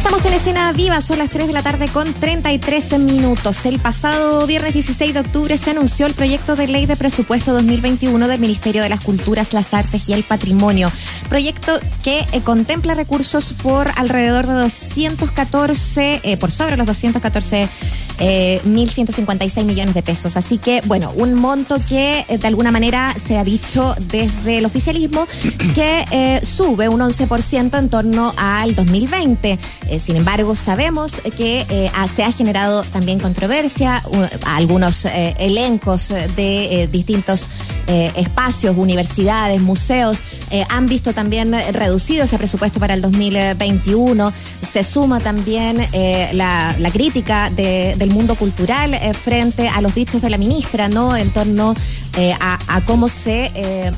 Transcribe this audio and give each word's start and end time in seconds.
Estamos 0.00 0.24
en 0.24 0.32
escena 0.32 0.72
viva, 0.72 1.02
son 1.02 1.18
las 1.18 1.28
3 1.28 1.46
de 1.48 1.52
la 1.52 1.62
tarde 1.62 1.86
con 1.88 2.14
33 2.14 2.98
minutos. 3.00 3.66
El 3.66 3.78
pasado 3.78 4.46
viernes 4.46 4.72
16 4.72 5.12
de 5.12 5.20
octubre 5.20 5.54
se 5.58 5.72
anunció 5.72 6.06
el 6.06 6.14
proyecto 6.14 6.56
de 6.56 6.68
ley 6.68 6.86
de 6.86 6.96
presupuesto 6.96 7.52
2021 7.52 8.26
del 8.26 8.40
Ministerio 8.40 8.82
de 8.82 8.88
las 8.88 9.00
Culturas, 9.00 9.52
las 9.52 9.74
Artes 9.74 10.08
y 10.08 10.14
el 10.14 10.22
Patrimonio. 10.22 10.90
Proyecto 11.28 11.78
que 12.02 12.26
eh, 12.32 12.40
contempla 12.40 12.94
recursos 12.94 13.52
por 13.52 13.88
alrededor 13.94 14.46
de 14.46 14.54
214, 14.54 16.20
eh, 16.22 16.36
por 16.38 16.50
sobre 16.50 16.78
los 16.78 16.86
214 16.86 17.68
eh, 18.20 18.60
1.156 18.66 19.64
millones 19.64 19.94
de 19.94 20.02
pesos. 20.02 20.36
Así 20.36 20.58
que, 20.58 20.80
bueno, 20.86 21.12
un 21.16 21.34
monto 21.34 21.76
que 21.88 22.24
eh, 22.28 22.38
de 22.38 22.46
alguna 22.46 22.70
manera 22.70 23.14
se 23.22 23.36
ha 23.38 23.44
dicho 23.44 23.94
desde 23.98 24.58
el 24.58 24.64
oficialismo 24.66 25.26
que 25.74 26.04
eh, 26.10 26.40
sube 26.44 26.88
un 26.88 27.00
11% 27.00 27.78
en 27.78 27.88
torno 27.88 28.32
al 28.36 28.74
2020. 28.74 29.58
Eh, 29.88 29.98
sin 29.98 30.16
embargo, 30.16 30.54
sabemos 30.54 31.20
que 31.36 31.66
eh, 31.68 31.90
se 32.14 32.22
ha 32.24 32.30
generado 32.32 32.82
también 32.84 33.18
controversia, 33.18 34.02
algunos 34.44 35.04
eh, 35.06 35.34
elencos 35.38 36.08
de 36.08 36.82
eh, 36.82 36.86
distintos 36.86 37.48
eh, 37.86 38.12
espacios, 38.16 38.76
universidades, 38.76 39.60
museos, 39.60 40.22
eh, 40.50 40.64
han 40.68 40.86
visto 40.86 41.12
también 41.12 41.54
eh, 41.54 41.72
reducido 41.72 42.24
ese 42.24 42.36
presupuesto 42.38 42.78
para 42.80 42.94
el 42.94 43.00
2021. 43.00 44.32
Se 44.68 44.82
suma 44.84 45.20
también 45.20 45.78
eh, 45.92 46.30
la, 46.32 46.76
la 46.78 46.90
crítica 46.90 47.50
de- 47.50 47.94
del 47.96 48.09
mundo 48.10 48.34
cultural 48.34 48.94
eh, 48.94 49.14
frente 49.14 49.68
a 49.68 49.80
los 49.80 49.94
dichos 49.94 50.20
de 50.22 50.30
la 50.30 50.38
ministra, 50.38 50.88
¿no? 50.88 51.16
En 51.16 51.30
torno 51.32 51.74
eh, 52.16 52.34
a, 52.38 52.80
cómo 52.84 53.08
se 53.08 53.50
eh, 53.54 53.92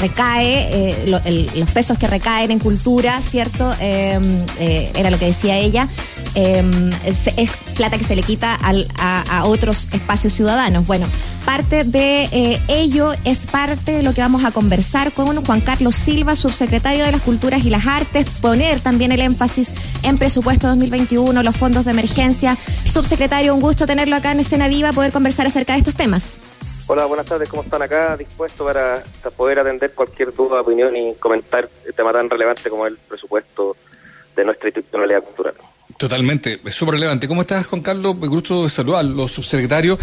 recae, 0.00 1.04
lo- 1.06 1.20
el- 1.24 1.50
los 1.54 1.70
pesos 1.70 1.96
que 1.98 2.06
recaen 2.06 2.50
en 2.50 2.58
cultura, 2.58 3.22
¿cierto? 3.22 3.72
Era 3.80 5.10
lo 5.10 5.18
que 5.18 5.26
decía 5.26 5.56
ella. 5.56 5.88
Es, 6.34 7.28
es 7.36 7.50
plata 7.74 7.98
que 7.98 8.04
se 8.04 8.16
le 8.16 8.22
quita 8.22 8.54
al- 8.54 8.88
a, 8.96 9.38
a 9.38 9.44
otros 9.44 9.88
espacios 9.92 10.32
ciudadanos. 10.32 10.86
Bueno, 10.86 11.06
parte 11.44 11.84
de 11.84 12.24
eh, 12.32 12.62
ello 12.68 13.12
es 13.24 13.46
parte 13.46 13.92
de 13.92 14.02
lo 14.02 14.14
que 14.14 14.20
vamos 14.20 14.44
a 14.44 14.50
conversar 14.50 15.12
con 15.12 15.44
Juan 15.44 15.60
Carlos 15.60 15.94
Silva, 15.94 16.36
subsecretario 16.36 17.04
de 17.04 17.12
las 17.12 17.22
Culturas 17.22 17.64
y 17.64 17.70
las 17.70 17.86
Artes, 17.86 18.26
poner 18.40 18.80
también 18.80 19.12
el 19.12 19.20
énfasis 19.20 19.74
en 20.02 20.18
presupuesto 20.18 20.68
2021, 20.68 21.42
los 21.42 21.56
fondos 21.56 21.84
de 21.84 21.90
emergencia. 21.90 22.56
Subsecretario, 22.90 23.54
un 23.54 23.60
gusto 23.60 23.86
tenerlo 23.86 24.16
acá 24.16 24.32
en 24.32 24.40
Escena 24.40 24.68
Viva, 24.68 24.92
poder 24.92 25.12
conversar 25.12 25.46
acerca 25.46 25.72
de 25.74 25.80
estos 25.80 25.94
temas. 25.94 26.38
Hola, 26.86 27.06
buenas 27.06 27.24
tardes, 27.24 27.48
¿cómo 27.48 27.62
están 27.62 27.80
acá? 27.80 28.14
Dispuesto 28.16 28.64
para, 28.66 29.02
poder 29.36 29.58
atender 29.58 29.92
cualquier 29.94 30.34
duda, 30.34 30.60
opinión 30.60 30.94
y 30.94 31.14
comentar 31.14 31.66
el 31.86 31.94
tema 31.94 32.12
tan 32.12 32.28
relevante 32.28 32.68
como 32.68 32.86
el 32.86 32.98
presupuesto 33.08 33.74
de 34.36 34.44
nuestra 34.44 34.68
institucionalidad 34.68 35.22
cultural. 35.22 35.54
Totalmente, 36.08 36.60
es 36.62 36.74
súper 36.74 36.96
relevante. 36.96 37.26
¿Cómo 37.26 37.40
estás, 37.40 37.66
Juan 37.66 37.80
Carlos? 37.80 38.14
Me 38.18 38.26
gusto 38.26 38.64
de 38.64 38.68
saludarlo, 38.68 39.26
subsecretario. 39.26 39.98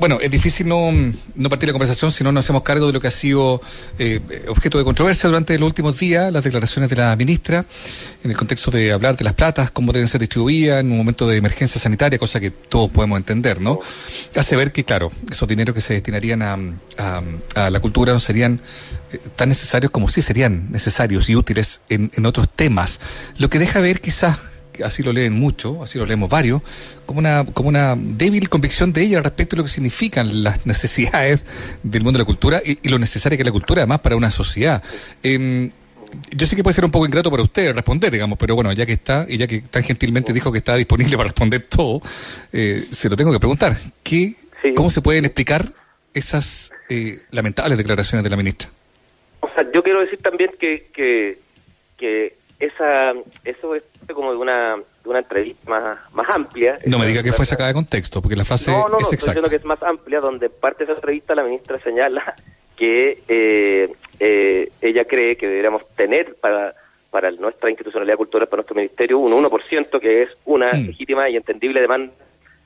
Bueno, 0.00 0.18
es 0.20 0.28
difícil 0.28 0.66
no, 0.66 0.90
no 1.36 1.48
partir 1.48 1.68
la 1.68 1.72
conversación 1.72 2.10
si 2.10 2.24
no 2.24 2.32
nos 2.32 2.44
hacemos 2.44 2.64
cargo 2.64 2.88
de 2.88 2.92
lo 2.92 3.00
que 3.00 3.06
ha 3.06 3.12
sido 3.12 3.60
eh, 4.00 4.20
objeto 4.48 4.78
de 4.78 4.84
controversia 4.84 5.28
durante 5.28 5.56
los 5.56 5.68
últimos 5.68 5.96
días, 5.96 6.32
las 6.32 6.42
declaraciones 6.42 6.90
de 6.90 6.96
la 6.96 7.14
ministra, 7.14 7.64
en 8.24 8.32
el 8.32 8.36
contexto 8.36 8.72
de 8.72 8.90
hablar 8.90 9.16
de 9.16 9.22
las 9.22 9.34
platas, 9.34 9.70
cómo 9.70 9.92
deben 9.92 10.08
ser 10.08 10.20
distribuidas 10.22 10.80
en 10.80 10.90
un 10.90 10.96
momento 10.98 11.28
de 11.28 11.36
emergencia 11.36 11.80
sanitaria, 11.80 12.18
cosa 12.18 12.40
que 12.40 12.50
todos 12.50 12.90
podemos 12.90 13.16
entender, 13.18 13.60
¿no? 13.60 13.78
Hace 14.34 14.56
ver 14.56 14.72
que, 14.72 14.82
claro, 14.82 15.12
esos 15.30 15.46
dineros 15.46 15.72
que 15.72 15.80
se 15.80 15.94
destinarían 15.94 16.42
a, 16.42 16.54
a- 16.98 17.22
a 17.66 17.70
la 17.70 17.78
cultura 17.78 18.12
no 18.12 18.18
serían 18.18 18.60
eh, 19.12 19.18
tan 19.36 19.50
necesarios 19.50 19.92
como 19.92 20.08
sí 20.08 20.20
serían 20.20 20.72
necesarios 20.72 21.28
y 21.28 21.36
útiles 21.36 21.80
en, 21.90 22.10
en 22.16 22.26
otros 22.26 22.48
temas. 22.48 22.98
Lo 23.38 23.48
que 23.50 23.60
deja 23.60 23.78
ver 23.78 24.00
quizás 24.00 24.38
así 24.84 25.02
lo 25.02 25.12
leen 25.12 25.34
mucho, 25.34 25.82
así 25.82 25.98
lo 25.98 26.06
leemos 26.06 26.30
varios, 26.30 26.62
como 27.06 27.18
una, 27.18 27.44
como 27.52 27.68
una 27.68 27.96
débil 27.96 28.48
convicción 28.48 28.92
de 28.92 29.02
ella 29.02 29.20
respecto 29.20 29.56
a 29.56 29.58
lo 29.58 29.64
que 29.64 29.70
significan 29.70 30.42
las 30.42 30.64
necesidades 30.66 31.40
del 31.82 32.02
mundo 32.02 32.18
de 32.18 32.22
la 32.22 32.26
cultura 32.26 32.62
y, 32.64 32.78
y 32.82 32.88
lo 32.88 32.98
necesaria 32.98 33.36
que 33.36 33.42
es 33.42 33.46
la 33.46 33.52
cultura 33.52 33.82
además 33.82 34.00
para 34.00 34.16
una 34.16 34.30
sociedad. 34.30 34.82
Em, 35.22 35.70
yo 36.30 36.46
sé 36.46 36.54
que 36.54 36.62
puede 36.62 36.74
ser 36.74 36.84
un 36.84 36.92
poco 36.92 37.06
ingrato 37.06 37.30
para 37.30 37.42
usted 37.42 37.74
responder, 37.74 38.12
digamos, 38.12 38.38
pero 38.38 38.54
bueno, 38.54 38.72
ya 38.72 38.86
que 38.86 38.92
está, 38.92 39.26
y 39.28 39.36
ya 39.36 39.46
que 39.46 39.60
tan 39.62 39.82
gentilmente 39.82 40.32
dijo 40.32 40.52
que 40.52 40.58
está 40.58 40.76
disponible 40.76 41.16
para 41.16 41.28
responder 41.28 41.62
todo, 41.68 42.00
eh, 42.52 42.84
se 42.90 43.08
lo 43.08 43.16
tengo 43.16 43.32
que 43.32 43.40
preguntar. 43.40 43.76
¿Qué, 44.02 44.36
Sí. 44.62 44.72
¿Cómo 44.72 44.88
se 44.88 45.02
pueden 45.02 45.26
explicar 45.26 45.72
esas 46.14 46.72
eh, 46.88 47.18
lamentables 47.30 47.76
declaraciones 47.76 48.24
de 48.24 48.30
la 48.30 48.36
ministra? 48.36 48.70
O 49.40 49.48
sea, 49.54 49.70
yo 49.74 49.82
quiero 49.82 50.00
decir 50.00 50.20
también 50.22 50.52
que, 50.58 50.86
que, 50.94 51.38
que 51.98 52.34
esa, 52.60 53.12
eso 53.44 53.74
es 53.74 53.82
como 54.12 54.32
de 54.32 54.38
una, 54.38 54.76
de 54.76 55.08
una 55.08 55.20
entrevista 55.20 55.70
más, 55.70 55.98
más 56.12 56.28
amplia. 56.30 56.78
No 56.86 56.98
me 56.98 57.06
diga 57.06 57.22
que 57.22 57.32
fue 57.32 57.46
sacada 57.46 57.68
de 57.68 57.74
contexto, 57.74 58.20
porque 58.20 58.36
la 58.36 58.44
frase 58.44 58.70
No, 58.70 58.82
no, 58.82 58.88
no, 58.88 58.96
es 58.98 59.02
estoy 59.04 59.14
exacta. 59.16 59.30
diciendo 59.40 59.50
que 59.50 59.56
es 59.56 59.64
más 59.64 59.82
amplia, 59.82 60.20
donde 60.20 60.50
parte 60.50 60.84
de 60.84 60.92
esa 60.92 60.98
entrevista 61.00 61.34
la 61.34 61.44
ministra 61.44 61.80
señala 61.80 62.34
que 62.76 63.22
eh, 63.28 63.92
eh, 64.20 64.70
ella 64.82 65.04
cree 65.04 65.36
que 65.36 65.46
deberíamos 65.48 65.82
tener 65.96 66.34
para 66.36 66.74
para 67.10 67.30
nuestra 67.30 67.70
institucionalidad 67.70 68.16
cultural, 68.16 68.48
para 68.48 68.58
nuestro 68.58 68.74
ministerio, 68.74 69.20
un 69.20 69.32
1%, 69.32 70.00
que 70.00 70.22
es 70.22 70.30
una 70.46 70.72
Mm. 70.72 70.86
legítima 70.88 71.30
y 71.30 71.36
entendible 71.36 71.80
demanda 71.80 72.12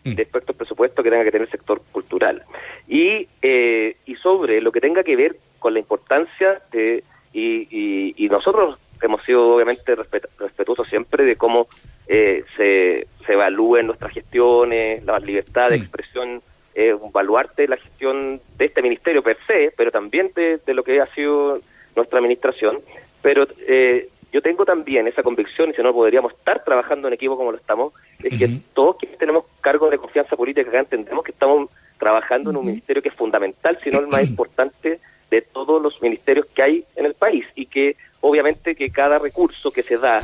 Mm. 0.05 0.17
respecto 0.17 0.53
al 0.53 0.57
presupuesto 0.57 1.03
que 1.03 1.11
tenga 1.11 1.23
que 1.25 1.31
tener 1.31 1.47
el 1.47 1.51
sector 1.51 1.83
cultural. 1.93 2.43
Y, 2.89 3.29
eh, 3.43 3.97
y 4.07 4.15
sobre 4.17 4.63
lo 4.63 4.73
que 4.73 4.81
tenga 4.81 5.03
que 5.05 5.17
ver 5.17 5.37
con 5.59 5.75
la 5.75 5.81
importancia 5.81 6.63
de, 6.73 7.05
y, 7.35 7.69
y, 7.71 8.15
y 8.17 8.29
nosotros 8.31 8.79
sido 9.29 9.55
obviamente 9.55 9.95
respet- 9.97 10.29
respetuosos 10.39 10.89
siempre 10.89 11.25
de 11.25 11.37
cómo 11.37 11.67
eh, 12.07 12.45
se, 12.57 13.07
se 13.27 13.33
evalúen 13.35 13.87
nuestras 13.87 14.13
gestiones, 14.13 15.05
la 15.05 15.19
libertad 15.19 15.69
de 15.69 15.79
Mm. 15.79 15.83
expresión, 15.83 16.43
eh, 16.75 16.95
un 16.95 17.13
baluarte 17.13 17.63
de 17.63 17.69
la 17.69 17.77
gestión 17.77 18.41
de 18.57 18.65
este 18.65 18.81
ministerio 18.83 19.23
per 19.23 19.37
se, 19.47 19.73
pero 19.77 19.91
también 19.91 20.31
de, 20.35 20.59
de 20.67 20.75
lo 20.75 20.83
que 20.83 21.01
ha 21.01 21.07
sido 21.15 21.61
nuestra 21.97 22.19
administración. 22.19 22.79
Pero 23.21 23.47
eh, 23.67 24.09
yo 24.33 24.41
tengo 24.43 24.65
también 24.65 25.07
esa 25.09 25.23
convicción, 25.23 25.71
y 25.71 25.75
si 25.75 25.83
no 25.83 25.93
podríamos 25.93 26.33
estar 26.33 26.63
trabajando 26.65 27.09
en 27.09 27.15
equipo 27.15 27.37
como 27.37 27.51
lo 27.53 27.59
estamos, 27.59 27.93
es 28.23 28.39
que 28.39 28.49
todos 28.75 28.97
quienes 28.97 29.19
tenemos 29.19 29.45
cargos 29.61 29.91
de 29.91 29.99
confianza 29.99 30.37
política 30.37 30.69
acá 30.69 30.81
entendemos 30.81 31.25
que 31.25 31.33
estamos 31.33 31.69
trabajando 31.99 32.51
en 32.51 32.57
un 32.57 32.67
ministerio 32.67 33.03
que 33.03 33.09
es 33.11 33.15
fundamental, 33.15 33.79
si 33.83 33.91
no 33.91 33.99
el 34.01 34.07
más 34.07 34.29
importante 34.31 34.99
de 35.31 35.43
todos 35.43 35.83
los 35.83 36.01
ministerios 36.01 36.47
que 36.55 36.63
hay 36.63 36.85
en 36.97 37.05
el 37.07 37.15
país 37.15 37.45
y 37.55 37.67
que 37.67 37.97
obviamente 38.21 38.75
que 38.75 38.91
cada 38.91 39.19
recurso 39.19 39.71
que 39.71 39.83
se 39.83 39.99
da 39.99 40.23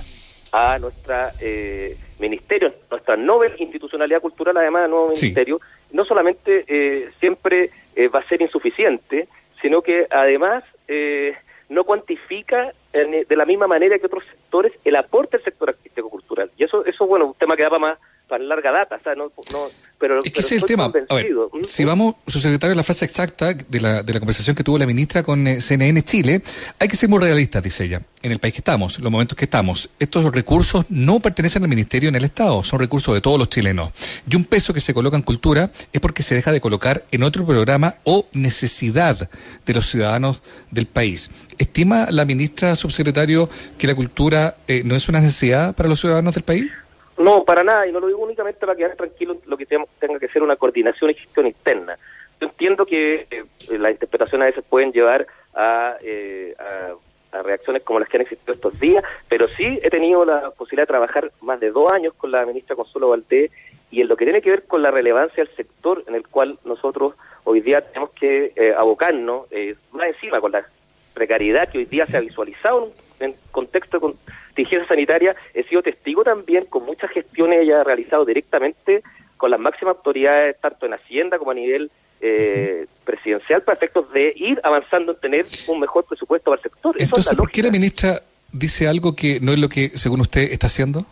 a 0.53 0.79
nuestra 0.79 1.33
eh, 1.41 1.97
ministerio, 2.21 2.73
nuestra 2.91 3.17
novel 3.17 3.55
institucionalidad 3.59 4.21
cultural, 4.21 4.57
además 4.57 4.83
de 4.83 4.89
nuevo 4.89 5.11
Sí. 5.15 5.27
ministerio, 5.27 5.61
no 5.93 6.05
solamente 6.05 6.65
eh, 6.69 7.11
siempre 7.19 7.71
eh, 7.97 8.09
va 8.09 8.21
a 8.21 8.29
ser 8.29 8.41
insuficiente, 8.43 9.29
sino 9.61 9.83
que 9.83 10.07
además 10.11 10.63
eh, 10.89 11.35
no 11.69 11.85
cuantifica 11.85 12.73
en- 12.93 13.27
de 13.27 13.37
la 13.37 13.45
misma 13.47 13.67
manera 13.67 13.99
que 13.99 14.07
otros 14.07 14.25
sectores 14.25 14.73
el 14.85 14.95
aporte 14.97 15.39
del 15.39 15.45
sector 15.45 15.71
artístico 15.71 16.09
cultural. 16.11 16.51
Y 16.57 16.65
eso, 16.65 16.85
eso 16.85 17.07
bueno, 17.07 17.27
un 17.27 17.35
tema 17.35 17.57
que 17.57 17.63
da 17.63 17.71
para 17.71 17.81
más 17.81 17.99
larga 18.45 18.73
data, 18.73 18.97
o 18.97 19.03
sea, 19.03 19.15
no, 19.15 19.33
no, 19.53 19.69
pero, 19.99 20.19
Es 20.19 20.25
que 20.25 20.31
pero 20.31 20.47
ese 20.47 20.57
es 20.57 20.63
el 20.63 20.67
tema. 20.67 20.85
A 20.85 21.15
ver. 21.15 21.33
¿Mm? 21.33 21.65
si 21.65 21.85
vamos, 21.85 22.17
subsecretario, 22.27 22.73
a 22.73 22.77
la 22.77 22.83
frase 22.83 23.05
exacta 23.05 23.55
de 23.55 23.81
la, 23.81 24.03
de 24.03 24.13
la 24.13 24.21
conversación 24.21 24.55
que 24.55 24.63
tuvo 24.63 24.79
la 24.79 24.87
ministra 24.87 25.23
con 25.23 25.47
eh, 25.47 25.61
CNN 25.61 26.03
Chile, 26.03 26.43
hay 26.79 26.89
que 26.89 26.97
ser 26.97 27.09
muy 27.09 27.21
realistas, 27.21 27.63
dice 27.63 27.85
ella, 27.85 28.03
en 28.23 28.33
el 28.33 28.39
país 28.39 28.55
que 28.55 28.59
estamos, 28.59 28.99
en 28.99 29.05
los 29.05 29.13
momentos 29.13 29.37
que 29.37 29.45
estamos. 29.45 29.91
Estos 29.99 30.25
recursos 30.33 30.87
no 30.89 31.21
pertenecen 31.21 31.63
al 31.63 31.69
ministerio 31.69 32.11
ni 32.11 32.19
al 32.19 32.25
Estado, 32.25 32.63
son 32.65 32.79
recursos 32.81 33.15
de 33.15 33.21
todos 33.21 33.39
los 33.39 33.49
chilenos. 33.49 33.93
Y 34.29 34.37
un 34.37 34.45
peso 34.45 34.75
que 34.75 34.81
se 34.81 34.95
coloca 34.95 35.17
en 35.17 35.23
cultura 35.23 35.71
es 35.93 36.01
porque 36.01 36.23
se 36.23 36.35
deja 36.35 36.53
de 36.53 36.61
colocar 36.61 37.05
en 37.11 37.23
otro 37.23 37.47
programa 37.47 37.97
o 38.05 38.27
necesidad 38.33 39.31
de 39.65 39.75
los 39.75 39.89
ciudadanos 39.89 40.43
del 40.71 40.87
país. 40.87 41.31
¿Estima 41.59 42.09
la 42.11 42.25
ministra, 42.25 42.77
subsecretario, 42.77 43.49
que 43.79 43.87
la 43.87 43.95
cultura 43.95 44.57
eh, 44.69 44.83
no 44.85 44.97
es 44.97 45.09
una 45.09 45.21
necesidad 45.21 45.75
para 45.75 45.89
los 45.89 46.01
ciudadanos 46.01 46.35
del 46.35 46.45
país? 46.45 46.71
No, 47.19 47.45
para 47.45 47.63
nada, 47.63 47.87
y 47.87 47.93
no 47.93 48.01
lo 48.01 48.09
digo 48.09 48.21
únicamente 48.21 48.59
para 48.61 48.75
quedar 48.75 48.97
tranquilo 48.97 49.37
lo 49.47 49.57
que 49.57 49.67
tenga 49.67 50.19
que 50.19 50.29
ser 50.29 50.43
una 50.43 50.57
coordinación 50.57 51.11
y 51.11 51.15
gestión 51.15 51.47
interna. 51.47 51.97
Yo 52.41 52.49
entiendo 52.49 52.85
que 52.85 53.27
eh, 53.31 53.45
las 53.79 53.93
interpretaciones 53.93 54.45
a 54.45 54.51
veces 54.51 54.65
pueden 54.69 54.93
llevar 54.93 55.27
a, 55.55 55.97
eh, 56.03 56.55
a, 56.59 57.43
reacciones 57.43 57.83
como 57.83 57.99
las 57.99 58.09
que 58.09 58.17
han 58.17 58.23
existido 58.23 58.55
estos 58.55 58.79
días, 58.79 59.05
pero 59.29 59.49
sí 59.49 59.79
he 59.83 59.91
tenido 59.91 60.25
la 60.25 60.51
posibilidad 60.53 60.85
de 60.85 60.93
trabajar 60.93 61.33
más 61.41 61.59
de 61.59 61.71
dos 61.71 61.91
años 61.93 62.15
con 62.15 62.31
la 62.31 62.47
ministra 62.47 62.77
Consuelo 62.77 63.09
Valdés 63.09 63.51
y 63.91 64.01
en 64.01 64.09
lo 64.09 64.17
que 64.17 64.25
tiene 64.25 64.41
que 64.41 64.51
ver 64.51 64.65
con 64.65 64.83
la 64.83 64.91
relevancia 64.91 65.45
del 65.45 65.55
sector 65.55 66.05
en 66.07 66.15
el 66.15 66.27
cual 66.27 66.59
nosotros 66.65 67.15
hoy 67.45 67.61
día 67.61 67.81
tenemos 67.81 68.11
que 68.11 68.53
eh, 68.55 68.75
abocarnos, 68.77 69.47
eh, 69.51 69.75
más 69.93 70.07
encima 70.09 70.41
con 70.41 70.53
la 70.53 70.65
precariedad 71.13 71.69
que 71.69 71.79
hoy 71.79 71.85
día 71.85 72.07
se 72.07 72.17
ha 72.17 72.21
visualizado 72.21 72.91
en, 73.21 73.31
en 73.31 73.37
contexto 73.51 73.99
de 73.99 74.15
contingencia 74.55 74.87
sanitaria, 74.87 75.35
he 75.53 75.65
sido 75.65 75.83
testigo 75.83 76.23
también 76.23 76.67
con 76.67 76.85
muchas 76.87 77.11
gestiones 77.11 77.63
ella 77.63 77.83
realizado 77.83 78.25
directamente 78.25 79.03
con 79.37 79.51
las 79.51 79.59
máximas 79.59 79.97
autoridades, 79.97 80.57
tanto 80.61 80.87
en 80.87 80.95
Hacienda 80.95 81.39
como 81.39 81.51
a 81.51 81.55
nivel 81.55 81.91
eh, 82.21 82.87
presidencial, 83.05 83.63
para 83.63 83.77
efectos 83.77 84.13
de 84.13 84.33
ir 84.37 84.61
avanzando 84.63 85.13
en 85.13 85.19
tener 85.19 85.47
un 85.67 85.81
mejor 85.81 86.05
presupuesto 86.05 86.53
para 86.53 86.59
el 86.59 86.63
sector. 86.63 86.95
Eso 86.95 87.03
es 87.03 87.05
Entonces, 87.05 87.33
la 87.33 87.37
¿por 87.37 87.51
qué 87.51 87.63
la 87.65 87.71
ministra 87.71 88.23
dice 88.53 88.87
algo 88.87 89.17
que 89.17 89.41
no 89.41 89.53
es 89.53 89.59
lo 89.59 89.69
que, 89.69 89.89
según 89.89 90.21
usted, 90.21 90.53
está 90.53 90.69
haciendo? 90.69 91.05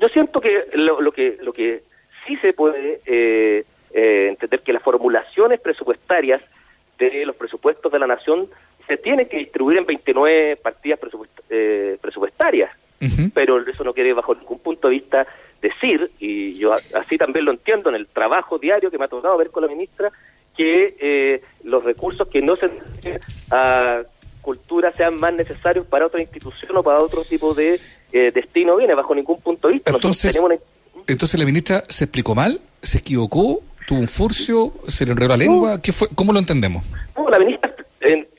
yo 0.00 0.08
siento 0.08 0.40
que 0.40 0.66
lo, 0.74 1.12
que 1.12 1.38
lo 1.42 1.52
que 1.52 1.82
sí 2.26 2.36
se 2.38 2.52
puede 2.52 3.00
eh, 3.06 3.64
eh, 3.92 4.26
entender 4.30 4.60
que 4.60 4.72
las 4.72 4.82
formulaciones 4.82 5.60
presupuestarias 5.60 6.42
de 6.98 7.24
los 7.24 7.36
presupuestos 7.36 7.92
de 7.92 7.98
la 8.00 8.08
nación 8.08 8.48
se 8.86 8.96
tienen 8.96 9.28
que 9.28 9.38
distribuir 9.38 9.78
en 9.78 9.86
29 9.86 10.56
partidas 10.56 11.00
eh, 11.50 11.85
presupuestarias, 12.16 12.70
pero 13.34 13.60
eso 13.66 13.84
no 13.84 13.92
quiere 13.92 14.12
bajo 14.12 14.34
ningún 14.34 14.58
punto 14.58 14.88
de 14.88 14.94
vista 14.94 15.26
decir, 15.60 16.10
y 16.18 16.56
yo 16.58 16.72
así 16.72 17.18
también 17.18 17.44
lo 17.44 17.52
entiendo 17.52 17.88
en 17.90 17.96
el 17.96 18.06
trabajo 18.06 18.58
diario 18.58 18.90
que 18.90 18.98
me 18.98 19.04
ha 19.04 19.08
tocado 19.08 19.36
ver 19.36 19.50
con 19.50 19.62
la 19.62 19.68
ministra, 19.68 20.10
que 20.56 21.42
los 21.64 21.84
recursos 21.84 22.28
que 22.28 22.40
no 22.40 22.56
se 22.56 22.70
a 23.50 24.02
cultura 24.46 24.92
sean 24.92 25.18
más 25.18 25.34
necesarios 25.34 25.84
para 25.88 26.06
otra 26.06 26.22
institución 26.22 26.76
o 26.76 26.82
para 26.84 27.00
otro 27.00 27.24
tipo 27.24 27.52
de 27.52 27.80
eh, 28.12 28.30
destino 28.32 28.76
viene 28.76 28.94
bajo 28.94 29.12
ningún 29.12 29.40
punto 29.40 29.66
de 29.66 29.74
vista. 29.74 29.90
Entonces, 29.90 30.40
entonces 31.08 31.40
la 31.40 31.44
ministra 31.44 31.82
se 31.88 32.04
explicó 32.04 32.36
mal, 32.36 32.60
se 32.80 32.98
equivocó, 32.98 33.60
tuvo 33.88 33.98
un 33.98 34.06
furcio, 34.06 34.72
se 34.86 35.04
le 35.04 35.10
enredó 35.10 35.30
la 35.30 35.36
lengua, 35.36 35.82
¿qué 35.82 35.92
fue? 35.92 36.06
¿cómo 36.14 36.32
lo 36.32 36.38
entendemos? 36.38 36.84
la 37.28 37.40
ministra, 37.40 37.74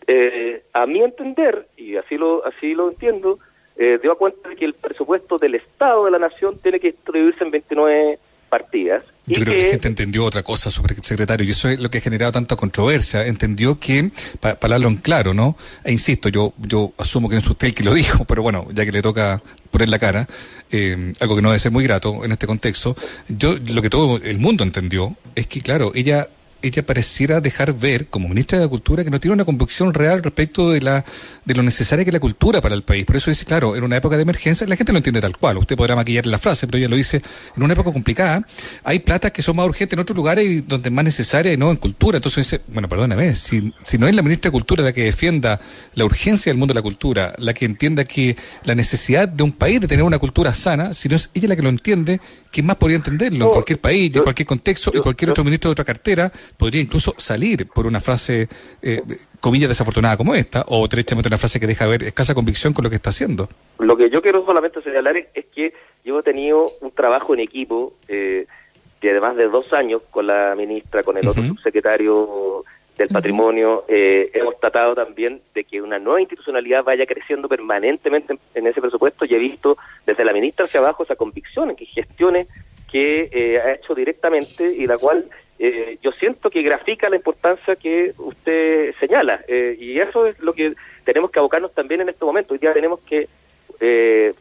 eh, 0.07 0.63
a 0.71 0.85
mi 0.85 1.03
entender, 1.03 1.67
y 1.75 1.97
así 1.97 2.15
lo, 2.15 2.45
así 2.45 2.73
lo 2.73 2.89
entiendo, 2.89 3.37
eh, 3.77 3.99
dio 4.01 4.17
cuenta 4.17 4.49
de 4.49 4.55
que 4.55 4.65
el 4.65 4.73
presupuesto 4.73 5.37
del 5.37 5.55
Estado 5.55 6.05
de 6.05 6.11
la 6.11 6.19
Nación 6.19 6.57
tiene 6.61 6.79
que 6.79 6.91
distribuirse 6.91 7.43
en 7.43 7.51
29 7.51 8.19
partidas. 8.49 9.03
Yo 9.25 9.41
creo 9.41 9.53
que, 9.53 9.63
la 9.63 9.71
gente 9.71 9.87
entendió 9.89 10.23
otra 10.23 10.41
cosa, 10.41 10.71
secretario, 10.71 11.45
y 11.45 11.51
eso 11.51 11.67
es 11.67 11.81
lo 11.81 11.89
que 11.91 11.97
ha 11.97 12.01
generado 12.01 12.31
tanta 12.31 12.55
controversia. 12.55 13.27
Entendió 13.27 13.77
que, 13.77 14.09
para 14.39 14.57
hablarlo 14.61 14.87
en 14.87 14.95
claro, 14.97 15.33
¿no? 15.33 15.57
E 15.83 15.91
insisto, 15.91 16.29
yo 16.29 16.53
yo 16.57 16.93
asumo 16.97 17.27
que 17.27 17.35
no 17.35 17.41
es 17.41 17.49
usted 17.49 17.67
el 17.67 17.73
que 17.73 17.83
lo 17.83 17.93
dijo, 17.93 18.23
pero 18.25 18.41
bueno, 18.41 18.67
ya 18.73 18.85
que 18.85 18.91
le 18.91 19.01
toca 19.01 19.41
poner 19.69 19.89
la 19.89 19.99
cara, 19.99 20.27
eh, 20.71 21.13
algo 21.19 21.35
que 21.35 21.41
no 21.41 21.49
debe 21.49 21.59
ser 21.59 21.71
muy 21.71 21.83
grato 21.83 22.23
en 22.23 22.31
este 22.31 22.47
contexto, 22.47 22.95
yo 23.27 23.57
lo 23.67 23.81
que 23.81 23.89
todo 23.89 24.17
el 24.23 24.39
mundo 24.39 24.63
entendió 24.63 25.15
es 25.35 25.45
que, 25.47 25.61
claro, 25.61 25.91
ella 25.93 26.27
ella 26.67 26.85
pareciera 26.85 27.41
dejar 27.41 27.73
ver, 27.73 28.07
como 28.07 28.29
ministra 28.29 28.59
de 28.59 28.65
la 28.65 28.69
Cultura, 28.69 29.03
que 29.03 29.09
no 29.09 29.19
tiene 29.19 29.33
una 29.33 29.45
convicción 29.45 29.93
real 29.93 30.23
respecto 30.23 30.71
de 30.71 30.81
la 30.81 31.05
de 31.47 31.53
lo 31.53 31.63
necesaria 31.63 32.03
que 32.03 32.09
es 32.09 32.13
la 32.13 32.19
cultura 32.19 32.59
para 32.59 32.75
el 32.75 32.83
país. 32.83 33.05
Por 33.05 33.15
eso 33.15 33.31
dice, 33.31 33.45
claro, 33.45 33.77
en 33.77 33.83
una 33.83 33.95
época 33.95 34.17
de 34.17 34.23
emergencia, 34.23 34.67
la 34.67 34.75
gente 34.75 34.91
lo 34.91 34.97
entiende 34.97 35.21
tal 35.21 35.37
cual. 35.37 35.57
Usted 35.57 35.77
podrá 35.77 35.95
maquillar 35.95 36.25
la 36.25 36.37
frase, 36.37 36.67
pero 36.67 36.77
ella 36.77 36.89
lo 36.89 36.97
dice, 36.97 37.21
en 37.55 37.63
una 37.63 37.71
época 37.71 37.93
complicada, 37.93 38.45
hay 38.83 38.99
platas 38.99 39.31
que 39.31 39.41
son 39.41 39.55
más 39.55 39.65
urgentes 39.65 39.93
en 39.93 39.99
otros 40.01 40.15
lugares 40.17 40.45
y 40.45 40.61
donde 40.61 40.89
es 40.89 40.93
más 40.93 41.05
necesaria 41.05 41.53
y 41.53 41.57
no 41.57 41.71
en 41.71 41.77
cultura. 41.77 42.17
Entonces 42.17 42.45
dice, 42.45 42.61
bueno, 42.67 42.89
perdóname, 42.89 43.33
si, 43.33 43.73
si 43.81 43.97
no 43.97 44.09
es 44.09 44.15
la 44.15 44.21
ministra 44.21 44.49
de 44.49 44.51
Cultura 44.51 44.83
la 44.83 44.91
que 44.91 45.05
defienda 45.05 45.61
la 45.95 46.03
urgencia 46.03 46.49
del 46.49 46.57
mundo 46.57 46.73
de 46.73 46.79
la 46.79 46.81
cultura, 46.81 47.33
la 47.37 47.53
que 47.53 47.63
entienda 47.63 48.03
que 48.03 48.35
la 48.65 48.75
necesidad 48.75 49.29
de 49.29 49.43
un 49.43 49.53
país 49.53 49.79
de 49.79 49.87
tener 49.87 50.03
una 50.03 50.19
cultura 50.19 50.53
sana, 50.53 50.93
si 50.93 51.07
no 51.07 51.15
es 51.15 51.29
ella 51.33 51.47
la 51.47 51.55
que 51.55 51.61
lo 51.61 51.69
entiende, 51.69 52.19
¿quién 52.51 52.65
más 52.65 52.75
podría 52.75 52.97
entenderlo? 52.97 53.45
en 53.45 53.51
cualquier 53.51 53.79
país, 53.79 54.11
en 54.13 54.23
cualquier 54.23 54.47
contexto, 54.47 54.91
y 54.93 54.99
cualquier 54.99 55.31
otro 55.31 55.45
ministro 55.45 55.69
de 55.69 55.73
otra 55.73 55.85
cartera 55.85 56.31
podría 56.57 56.81
incluso 56.81 57.13
salir 57.17 57.67
por 57.67 57.85
una 57.85 57.99
frase, 57.99 58.47
eh, 58.81 59.01
comillas, 59.39 59.69
desafortunada 59.69 60.17
como 60.17 60.35
esta, 60.35 60.65
o 60.67 60.87
derechamente 60.87 61.29
una 61.29 61.37
frase 61.37 61.59
que 61.59 61.67
deja 61.67 61.87
ver 61.87 62.03
escasa 62.03 62.33
convicción 62.33 62.73
con 62.73 62.83
lo 62.83 62.89
que 62.89 62.95
está 62.95 63.11
haciendo. 63.11 63.47
Lo 63.79 63.95
que 63.95 64.09
yo 64.09 64.21
quiero 64.21 64.45
solamente 64.45 64.81
señalar 64.81 65.17
es, 65.17 65.45
que 65.53 65.73
yo 66.03 66.19
he 66.19 66.23
tenido 66.23 66.67
un 66.81 66.91
trabajo 66.91 67.33
en 67.33 67.39
equipo 67.41 67.93
eh, 68.07 68.47
de 69.01 69.11
además 69.11 69.35
de 69.35 69.47
dos 69.47 69.73
años 69.73 70.01
con 70.09 70.27
la 70.27 70.55
ministra, 70.57 71.03
con 71.03 71.17
el 71.17 71.27
otro 71.27 71.43
subsecretario 71.43 72.63
del 72.97 73.09
patrimonio, 73.09 73.83
eh, 73.87 74.31
hemos 74.33 74.59
tratado 74.59 74.95
también 74.95 75.39
de 75.53 75.63
que 75.63 75.81
una 75.81 75.99
nueva 75.99 76.19
institucionalidad 76.19 76.83
vaya 76.83 77.05
creciendo 77.05 77.47
permanentemente 77.47 78.37
en, 78.55 78.67
ese 78.67 78.81
presupuesto 78.81 79.25
y 79.25 79.35
he 79.35 79.37
visto 79.37 79.77
desde 80.05 80.25
la 80.25 80.33
ministra 80.33 80.65
hacia 80.65 80.79
abajo 80.79 81.03
esa 81.03 81.15
convicción 81.15 81.69
en 81.69 81.75
que 81.75 81.85
gestione 81.85 82.47
que 82.91 83.29
eh, 83.31 83.59
ha 83.59 83.73
hecho 83.73 83.93
directamente 83.93 84.73
y 84.75 84.87
la 84.87 84.97
cual 84.97 85.25
eh, 85.59 85.97
yo 86.03 86.11
siento 86.11 86.49
que 86.49 86.61
grafica 86.61 87.09
la 87.09 87.15
importancia 87.15 87.75
que 87.75 88.13
usted 88.17 88.93
señala. 88.99 89.41
Eh, 89.47 89.75
y 89.79 89.99
eso 89.99 90.27
es 90.27 90.39
lo 90.39 90.53
que 90.53 90.73
tenemos 91.03 91.31
que 91.31 91.39
abocarnos 91.39 91.73
también 91.73 92.01
en 92.01 92.09
este 92.09 92.25
momento. 92.25 92.53
Hoy 92.53 92.59
día 92.59 92.73
tenemos 92.73 92.99
que 93.01 93.27
eh, 93.79 94.33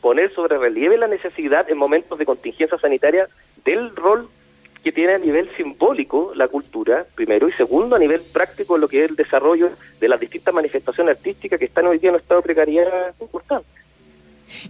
poner 0.00 0.32
sobre 0.32 0.58
relieve 0.58 0.96
la 0.96 1.08
necesidad 1.08 1.68
en 1.70 1.78
momentos 1.78 2.18
de 2.18 2.26
contingencia 2.26 2.78
sanitaria 2.78 3.28
del 3.64 3.94
rol 3.94 4.28
que 4.82 4.92
tiene 4.92 5.14
a 5.14 5.18
nivel 5.18 5.48
simbólico 5.56 6.32
la 6.34 6.48
cultura, 6.48 7.06
primero, 7.14 7.48
y 7.48 7.52
segundo, 7.52 7.94
a 7.94 8.00
nivel 8.00 8.20
práctico, 8.32 8.78
lo 8.78 8.88
que 8.88 9.04
es 9.04 9.10
el 9.10 9.16
desarrollo 9.16 9.70
de 10.00 10.08
las 10.08 10.18
distintas 10.18 10.52
manifestaciones 10.52 11.16
artísticas 11.16 11.58
que 11.58 11.66
están 11.66 11.86
hoy 11.86 11.98
día 11.98 12.08
en 12.08 12.16
un 12.16 12.20
estado 12.20 12.40
de 12.40 12.46
precariedad 12.46 13.14
importante. 13.20 13.68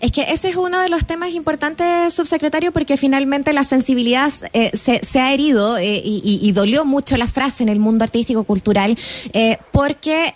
Es 0.00 0.12
que 0.12 0.22
ese 0.28 0.48
es 0.48 0.56
uno 0.56 0.80
de 0.80 0.88
los 0.88 1.06
temas 1.06 1.30
importantes, 1.30 2.14
subsecretario, 2.14 2.72
porque 2.72 2.96
finalmente 2.96 3.52
la 3.52 3.64
sensibilidad 3.64 4.32
eh, 4.52 4.70
se, 4.74 5.20
ha 5.20 5.32
herido 5.32 5.78
eh, 5.78 6.00
y, 6.04 6.52
dolió 6.52 6.84
mucho 6.84 7.16
la 7.16 7.28
frase 7.28 7.62
en 7.62 7.68
el 7.68 7.78
mundo 7.78 8.04
artístico-cultural, 8.04 8.96
eh, 9.32 9.58
porque 9.72 10.34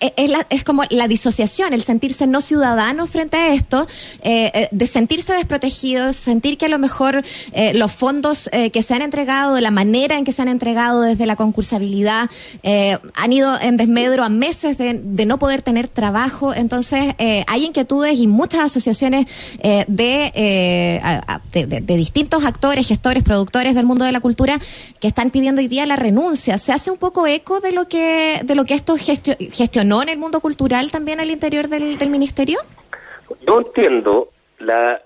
eh, 0.00 0.12
es, 0.16 0.30
es, 0.48 0.64
como 0.64 0.84
la 0.88 1.08
disociación, 1.08 1.72
el 1.74 1.82
sentirse 1.82 2.26
no 2.26 2.40
ciudadano 2.40 3.06
frente 3.06 3.36
a 3.36 3.52
esto, 3.52 3.86
eh, 4.22 4.50
eh, 4.54 4.68
de 4.70 4.86
sentirse 4.86 5.34
desprotegido, 5.34 6.12
sentir 6.12 6.56
que 6.56 6.66
a 6.66 6.68
lo 6.68 6.78
mejor 6.78 7.22
los 7.74 7.92
fondos 7.92 8.48
que 8.72 8.82
se 8.82 8.94
han 8.94 9.02
entregado, 9.02 9.54
de 9.54 9.60
la 9.60 9.70
manera 9.70 10.16
en 10.16 10.24
que 10.24 10.32
se 10.32 10.42
han 10.42 10.48
entregado 10.48 11.02
desde 11.02 11.26
la 11.26 11.36
concursabilidad, 11.36 12.30
han 13.14 13.32
ido 13.32 13.60
en 13.60 13.76
desmedro 13.76 14.24
a 14.24 14.28
meses 14.28 14.78
de, 14.78 14.94
no 15.26 15.38
poder 15.38 15.62
tener 15.62 15.88
trabajo. 15.88 16.54
Entonces, 16.54 17.14
hay 17.18 17.64
inquietudes 17.64 18.18
y 18.18 18.26
muchas 18.26 18.62
asociaciones 18.62 19.26
de, 19.62 21.40
de, 21.52 21.96
distintos 21.96 22.44
actores, 22.44 22.86
gestores, 22.86 23.22
productores 23.22 23.74
del 23.74 23.86
mundo 23.86 24.04
de 24.04 24.12
la 24.12 24.20
cultura 24.20 24.58
que 25.00 25.08
están 25.08 25.30
pidiendo 25.30 25.60
hoy 25.60 25.68
día 25.68 25.86
la 25.86 25.96
renuncia. 25.96 26.58
¿Se 26.58 26.72
hace 26.72 26.90
un 26.90 26.98
poco 26.98 27.26
eco 27.26 27.60
de 27.60 27.72
lo 27.72 27.88
que, 27.88 28.40
de 28.44 28.54
lo 28.54 28.64
que 28.64 28.74
esto 28.74 28.96
gestionó? 28.96 29.89
En 29.98 30.08
el 30.08 30.18
mundo 30.18 30.40
cultural 30.40 30.90
también 30.90 31.20
al 31.20 31.30
interior 31.30 31.68
del, 31.68 32.10
ministerio? 32.10 32.60
Yo 33.46 33.60
entiendo 33.60 34.28
la 34.58 35.02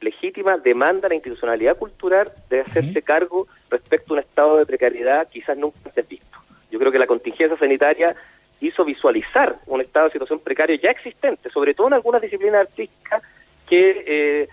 legítima 0.00 0.58
demanda 0.58 1.02
de 1.02 1.10
la 1.10 1.14
institucionalidad 1.14 1.76
cultural 1.76 2.28
de 2.50 2.60
hacerse 2.60 3.02
cargo 3.02 3.46
respecto 3.70 4.12
a 4.12 4.14
un 4.14 4.20
estado 4.20 4.56
de 4.56 4.66
precariedad 4.66 5.28
quizás 5.28 5.56
nunca 5.56 5.78
antes 5.84 6.08
visto. 6.08 6.38
Yo 6.72 6.78
creo 6.80 6.90
que 6.90 6.98
la 6.98 7.06
contingencia 7.06 7.56
sanitaria 7.56 8.16
hizo 8.60 8.84
visualizar 8.84 9.56
un 9.66 9.80
estado 9.80 10.06
de 10.06 10.12
situación 10.12 10.40
precario 10.40 10.76
ya 10.76 10.90
existente, 10.90 11.50
sobre 11.50 11.74
todo 11.74 11.86
en 11.86 11.94
algunas 11.94 12.20
disciplinas 12.20 12.66
artísticas 12.66 13.22
que 13.68 14.04
eh, 14.06 14.48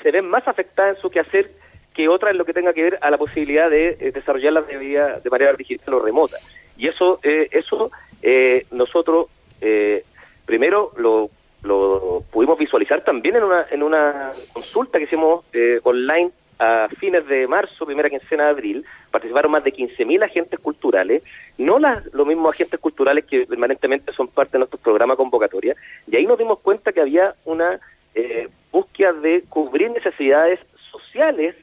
se 0.00 0.10
ven 0.12 0.28
más 0.28 0.46
afectadas 0.46 0.96
en 0.96 1.02
su 1.02 1.10
quehacer 1.10 1.50
que 1.92 2.08
otras 2.08 2.30
en 2.30 2.38
lo 2.38 2.44
que 2.44 2.52
tenga 2.52 2.72
que 2.72 2.84
ver 2.84 2.98
a 3.02 3.10
la 3.10 3.18
posibilidad 3.18 3.68
de 3.68 3.96
eh, 3.98 4.12
desarrollarlas 4.12 4.68
de, 4.68 4.78
de 4.78 5.30
manera 5.30 5.52
digital 5.54 5.94
o 5.94 6.00
remota. 6.00 6.36
Y 6.76 6.86
eso, 6.86 7.18
eh, 7.24 7.48
eso 7.50 7.90
eh, 8.22 8.66
nosotros 8.70 9.26
eh, 9.60 10.04
primero 10.46 10.92
lo, 10.96 11.30
lo 11.62 12.22
pudimos 12.30 12.58
visualizar 12.58 13.02
también 13.02 13.36
en 13.36 13.44
una, 13.44 13.66
en 13.70 13.82
una 13.82 14.32
consulta 14.52 14.98
que 14.98 15.04
hicimos 15.04 15.44
eh, 15.52 15.80
online 15.82 16.30
a 16.58 16.88
fines 16.88 17.26
de 17.28 17.46
marzo, 17.46 17.86
primera 17.86 18.10
quincena 18.10 18.44
de 18.44 18.50
abril, 18.50 18.84
participaron 19.10 19.52
más 19.52 19.62
de 19.62 19.72
15.000 19.72 20.24
agentes 20.24 20.58
culturales, 20.58 21.22
no 21.56 21.78
las, 21.78 22.12
los 22.12 22.26
mismos 22.26 22.52
agentes 22.52 22.80
culturales 22.80 23.24
que 23.24 23.46
permanentemente 23.46 24.12
son 24.12 24.26
parte 24.26 24.52
de 24.52 24.58
nuestro 24.60 24.78
programa 24.78 25.14
convocatoria, 25.14 25.76
y 26.10 26.16
ahí 26.16 26.26
nos 26.26 26.38
dimos 26.38 26.58
cuenta 26.58 26.92
que 26.92 27.00
había 27.00 27.34
una 27.44 27.78
eh, 28.14 28.48
búsqueda 28.72 29.12
de 29.12 29.44
cubrir 29.48 29.90
necesidades 29.90 30.58
sociales 30.90 31.54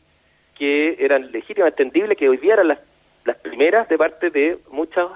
que 0.58 0.96
eran 1.00 1.30
legítimamente 1.32 1.84
entendibles, 1.84 2.18
que 2.18 2.30
hoy 2.30 2.38
día 2.38 2.54
eran 2.54 2.70
las, 2.70 2.80
las 3.26 3.36
primeras 3.38 3.90
de 3.90 3.98
parte 3.98 4.30
de 4.30 4.58
muchas 4.72 5.08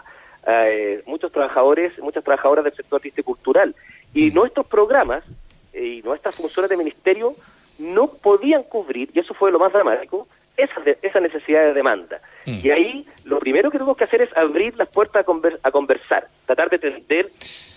eh, 0.50 1.04
muchos 1.06 1.32
trabajadores, 1.32 1.98
muchas 2.00 2.24
trabajadoras 2.24 2.64
del 2.64 2.74
sector 2.74 2.98
artístico 2.98 3.32
y 3.32 3.36
cultural. 3.36 3.76
Y 4.14 4.32
nuestros 4.32 4.66
programas 4.68 5.24
eh, 5.74 5.86
y 5.86 6.02
nuestras 6.02 6.36
funciones 6.36 6.70
de 6.70 6.78
ministerio 6.78 7.34
no 7.78 8.08
podían 8.08 8.64
cubrir, 8.64 9.10
y 9.14 9.20
eso 9.20 9.34
fue 9.34 9.52
lo 9.52 9.60
más 9.60 9.72
dramático, 9.72 10.28
esa, 10.58 10.82
esa 11.02 11.20
necesidad 11.20 11.64
de 11.66 11.74
demanda. 11.74 12.20
Mm. 12.46 12.60
Y 12.64 12.72
ahí 12.72 13.06
lo 13.24 13.40
primero 13.40 13.72
que 13.72 13.78
tuvimos 13.78 13.98
que 13.98 14.04
hacer 14.04 14.22
es 14.22 14.36
abrir 14.36 14.76
las 14.78 14.90
puertas 14.90 15.26
a, 15.64 15.72
conversar, 15.72 16.28
tratar 16.46 16.70
de 16.70 16.80
tender 16.80 17.30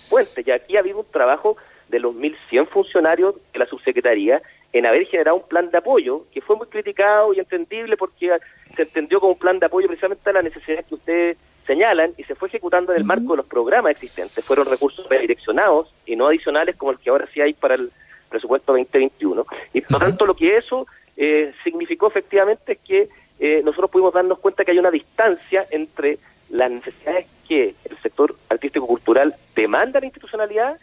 puentes. 0.09 0.45
Y 0.45 0.51
aquí 0.51 0.75
ha 0.75 0.79
habido 0.79 0.99
un 0.99 1.11
trabajo 1.11 1.55
de 1.89 1.99
los 1.99 2.13
1.100 2.15 2.67
funcionarios 2.67 3.35
de 3.53 3.59
la 3.59 3.65
subsecretaría 3.65 4.41
en 4.73 4.85
haber 4.87 5.05
generado 5.05 5.37
un 5.37 5.47
plan 5.47 5.69
de 5.69 5.77
apoyo 5.77 6.25
que 6.33 6.41
fue 6.41 6.55
muy 6.55 6.67
criticado 6.67 7.33
y 7.33 7.39
entendible 7.39 7.95
porque 7.95 8.31
se 8.75 8.81
entendió 8.81 9.19
como 9.19 9.33
un 9.33 9.39
plan 9.39 9.59
de 9.59 9.67
apoyo 9.67 9.87
precisamente 9.87 10.29
a 10.29 10.33
la 10.33 10.41
necesidad 10.41 10.83
que 10.83 10.95
ustedes 10.95 11.37
señalan 11.73 12.13
y 12.17 12.23
se 12.23 12.35
fue 12.35 12.49
ejecutando 12.49 12.93
en 12.93 12.99
el 12.99 13.03
marco 13.03 13.33
de 13.33 13.37
los 13.37 13.47
programas 13.47 13.91
existentes. 13.91 14.45
Fueron 14.45 14.67
recursos 14.67 15.07
redireccionados 15.09 15.93
y 16.05 16.15
no 16.15 16.27
adicionales 16.27 16.75
como 16.75 16.91
el 16.91 16.99
que 16.99 17.09
ahora 17.09 17.27
sí 17.33 17.41
hay 17.41 17.53
para 17.53 17.75
el 17.75 17.91
presupuesto 18.29 18.73
2021. 18.73 19.45
Y 19.73 19.81
por 19.81 19.91
lo 19.93 19.99
tanto, 19.99 20.25
lo 20.25 20.35
que 20.35 20.57
eso 20.57 20.85
eh, 21.17 21.51
significó 21.63 22.07
efectivamente 22.07 22.73
es 22.73 22.79
que 22.79 23.09
eh, 23.39 23.61
nosotros 23.63 23.89
pudimos 23.89 24.13
darnos 24.13 24.39
cuenta 24.39 24.63
que 24.63 24.71
hay 24.71 24.79
una 24.79 24.91
distancia 24.91 25.65
entre 25.71 26.19
las 26.49 26.69
necesidades 26.69 27.25
que 27.47 27.73
el 27.89 27.97
sector 27.97 28.35
artístico-cultural 28.49 29.35
demanda 29.55 29.99
la 29.99 30.05
institucionalidad 30.05 30.77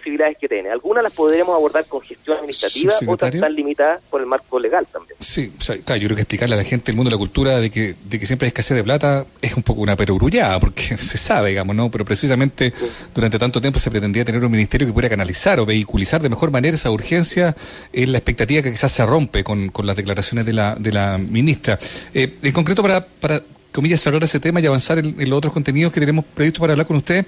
posibilidades 0.00 0.38
que 0.38 0.48
tiene. 0.48 0.70
Algunas 0.70 1.02
las 1.02 1.12
podremos 1.12 1.54
abordar 1.54 1.84
con 1.86 2.00
gestión 2.00 2.38
administrativa, 2.38 2.94
otras 3.06 3.34
están 3.34 3.54
limitadas 3.54 4.00
por 4.08 4.20
el 4.20 4.26
marco 4.26 4.58
legal 4.58 4.86
también. 4.90 5.16
Sí, 5.20 5.52
o 5.58 5.62
sea, 5.62 5.76
claro, 5.78 6.00
yo 6.00 6.08
creo 6.08 6.16
que 6.16 6.22
explicarle 6.22 6.54
a 6.54 6.58
la 6.58 6.64
gente 6.64 6.86
del 6.86 6.96
mundo 6.96 7.10
de 7.10 7.14
la 7.14 7.18
cultura 7.18 7.58
de 7.58 7.70
que, 7.70 7.94
de 8.02 8.18
que 8.18 8.26
siempre 8.26 8.46
hay 8.46 8.48
escasez 8.48 8.76
de 8.76 8.82
plata 8.82 9.26
es 9.42 9.54
un 9.54 9.62
poco 9.62 9.82
una 9.82 9.96
perogrullada, 9.96 10.58
porque 10.58 10.82
se 10.98 11.18
sabe, 11.18 11.50
digamos, 11.50 11.76
¿no? 11.76 11.90
Pero 11.90 12.04
precisamente 12.04 12.72
durante 13.14 13.38
tanto 13.38 13.60
tiempo 13.60 13.78
se 13.78 13.90
pretendía 13.90 14.24
tener 14.24 14.44
un 14.44 14.50
ministerio 14.50 14.86
que 14.86 14.92
pudiera 14.92 15.10
canalizar 15.10 15.60
o 15.60 15.66
vehiculizar 15.66 16.22
de 16.22 16.30
mejor 16.30 16.50
manera 16.50 16.74
esa 16.74 16.90
urgencia, 16.90 17.54
en 17.92 18.12
la 18.12 18.18
expectativa 18.18 18.62
que 18.62 18.70
quizás 18.70 18.92
se 18.92 19.04
rompe 19.04 19.44
con, 19.44 19.68
con 19.68 19.86
las 19.86 19.96
declaraciones 19.96 20.46
de 20.46 20.52
la, 20.52 20.74
de 20.74 20.92
la 20.92 21.18
ministra. 21.18 21.78
Eh, 22.14 22.38
en 22.42 22.52
concreto, 22.52 22.82
para, 22.82 23.04
para 23.04 23.42
comillas, 23.72 24.06
hablar 24.06 24.20
de 24.20 24.26
ese 24.26 24.40
tema 24.40 24.60
y 24.60 24.66
avanzar 24.66 24.98
en, 24.98 25.16
los 25.16 25.38
otros 25.38 25.52
contenidos 25.52 25.92
que 25.92 26.00
tenemos 26.00 26.24
previsto 26.24 26.60
para 26.60 26.72
hablar 26.72 26.86
con 26.86 26.96
usted. 26.96 27.26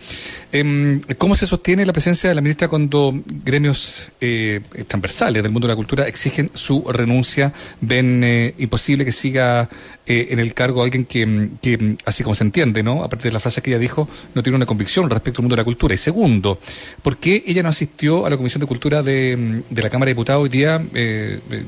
Em, 0.51 1.01
¿Cómo 1.19 1.37
se 1.37 1.47
sostiene 1.47 1.87
la 1.87 1.93
presencia 1.93 2.29
de 2.29 2.35
la 2.35 2.41
ministra 2.41 2.69
cuando 2.69 3.15
gremios 3.45 4.13
eh, 4.21 4.61
transversales 4.89 5.43
del 5.43 5.53
mundo 5.53 5.69
de 5.69 5.73
la 5.73 5.77
cultura 5.77 6.09
exigen 6.09 6.51
su 6.55 6.85
renuncia? 6.91 7.53
¿Ven 7.81 8.23
eh, 8.25 8.55
imposible 8.59 9.05
que 9.05 9.13
siga 9.13 9.69
eh, 10.07 10.29
en 10.31 10.39
el 10.39 10.55
cargo 10.55 10.83
alguien 10.83 11.05
que, 11.05 11.97
así 12.05 12.23
como 12.23 12.35
se 12.35 12.45
entiende, 12.45 12.83
¿no? 12.83 13.05
a 13.05 13.09
partir 13.09 13.31
de 13.31 13.35
la 13.35 13.41
frase 13.41 13.63
que 13.63 13.71
ella 13.71 13.79
dijo, 13.79 14.09
no 14.35 14.43
tiene 14.43 14.57
una 14.57 14.67
convicción 14.67 15.09
respecto 15.09 15.41
al 15.41 15.45
mundo 15.45 15.57
de 15.57 15.61
la 15.61 15.65
cultura? 15.65 15.95
Y 15.95 15.99
segundo, 15.99 16.59
¿por 17.03 17.17
qué 17.17 17.43
ella 17.47 17.63
no 17.63 17.69
asistió 17.69 18.27
a 18.27 18.31
la 18.31 18.37
Comisión 18.37 18.61
de 18.61 18.67
Cultura 18.67 19.03
de, 19.03 19.63
la 19.71 19.91
Cámara 19.91 20.09
de 20.09 20.15
Diputados 20.15 20.43
hoy 20.43 20.49
día, 20.49 20.83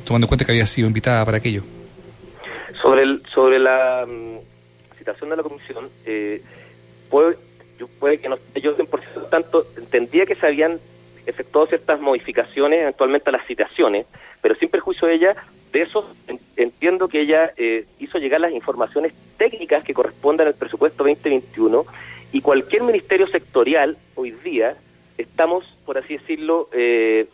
tomando 0.04 0.26
en 0.26 0.28
cuenta 0.28 0.45
que 0.45 0.52
había 0.52 0.66
sido 0.66 0.88
invitada 0.88 1.25
para 1.25 1.38
aquello? 1.38 1.62
Sobre, 2.83 3.04
sobre 3.33 3.59
la 3.59 4.04
de 5.04 5.37
la 5.37 5.42
comisión, 5.42 5.90
eh, 6.06 6.42
puede, 7.11 7.37
puede 7.99 8.18
que 8.18 8.28
no 8.28 8.38
yo 8.54 8.76
por 8.87 9.00
tanto, 9.30 9.66
entendía 9.76 10.26
que 10.26 10.34
se 10.34 10.46
habían 10.46 10.78
efectuado 11.26 11.66
ciertas 11.66 12.00
modificaciones 12.00 12.80
eventualmente 12.80 13.30
a 13.30 13.32
las 13.32 13.46
citaciones, 13.46 14.06
pero 14.42 14.54
sin 14.54 14.68
perjuicio 14.68 15.08
de 15.08 15.14
ella, 15.14 15.37
de 15.73 15.82
eso 15.82 16.08
entiendo 16.56 17.08
que 17.08 17.20
ella 17.20 17.52
eh, 17.56 17.87
hizo 17.99 18.18
llegar 18.18 18.40
las 18.40 18.52
informaciones 18.52 19.12
técnicas 19.37 19.82
que 19.84 19.94
correspondan 19.94 20.46
al 20.46 20.54
presupuesto 20.54 21.04
2021 21.04 21.84
y 22.32 22.40
cualquier 22.40 22.82
ministerio 22.82 23.26
sectorial 23.26 23.96
hoy 24.14 24.32
día 24.32 24.76
estamos, 25.18 25.64
por 25.84 25.99
así 25.99 26.18
decirlo, 26.18 26.68
eh, 26.73 27.26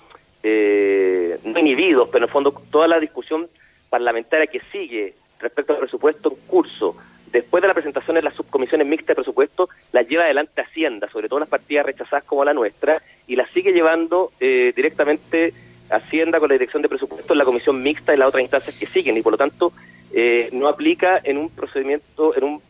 eh, 0.42 1.38
no 1.44 1.58
inhibidos, 1.58 2.08
pero 2.08 2.24
en 2.24 2.28
el 2.28 2.32
fondo 2.32 2.52
toda 2.70 2.88
la 2.88 3.00
discusión 3.00 3.48
parlamentaria 3.88 4.46
que 4.46 4.60
sigue 4.72 5.14
respecto 5.38 5.72
al 5.72 5.78
presupuesto 5.80 6.30
en 6.30 6.36
curso, 6.46 6.96
después 7.32 7.62
de 7.62 7.68
la 7.68 7.74
presentación 7.74 8.16
en 8.16 8.24
las 8.24 8.34
subcomisiones 8.34 8.86
mixtas 8.86 9.08
de 9.08 9.14
presupuesto, 9.16 9.68
la 9.92 10.02
lleva 10.02 10.24
adelante 10.24 10.60
Hacienda, 10.60 11.08
sobre 11.08 11.28
todo 11.28 11.40
las 11.40 11.48
partidas 11.48 11.86
rechazadas 11.86 12.24
como 12.24 12.44
la 12.44 12.54
nuestra, 12.54 13.00
y 13.26 13.36
la 13.36 13.46
sigue 13.46 13.72
llevando 13.72 14.32
eh, 14.40 14.72
directamente 14.74 15.52
Hacienda 15.90 16.38
con 16.38 16.48
la 16.48 16.54
dirección 16.54 16.82
de 16.82 16.88
presupuesto 16.88 17.32
en 17.32 17.38
la 17.38 17.44
comisión 17.44 17.82
mixta 17.82 18.14
y 18.14 18.16
las 18.16 18.28
otras 18.28 18.42
instancias 18.42 18.78
que 18.78 18.86
siguen, 18.86 19.16
y 19.16 19.22
por 19.22 19.32
lo 19.32 19.38
tanto 19.38 19.72
eh, 20.12 20.48
no 20.52 20.68
aplica 20.68 21.20
en 21.22 21.38
un 21.38 21.50
procedimiento, 21.50 22.36
en 22.36 22.44
un 22.44 22.62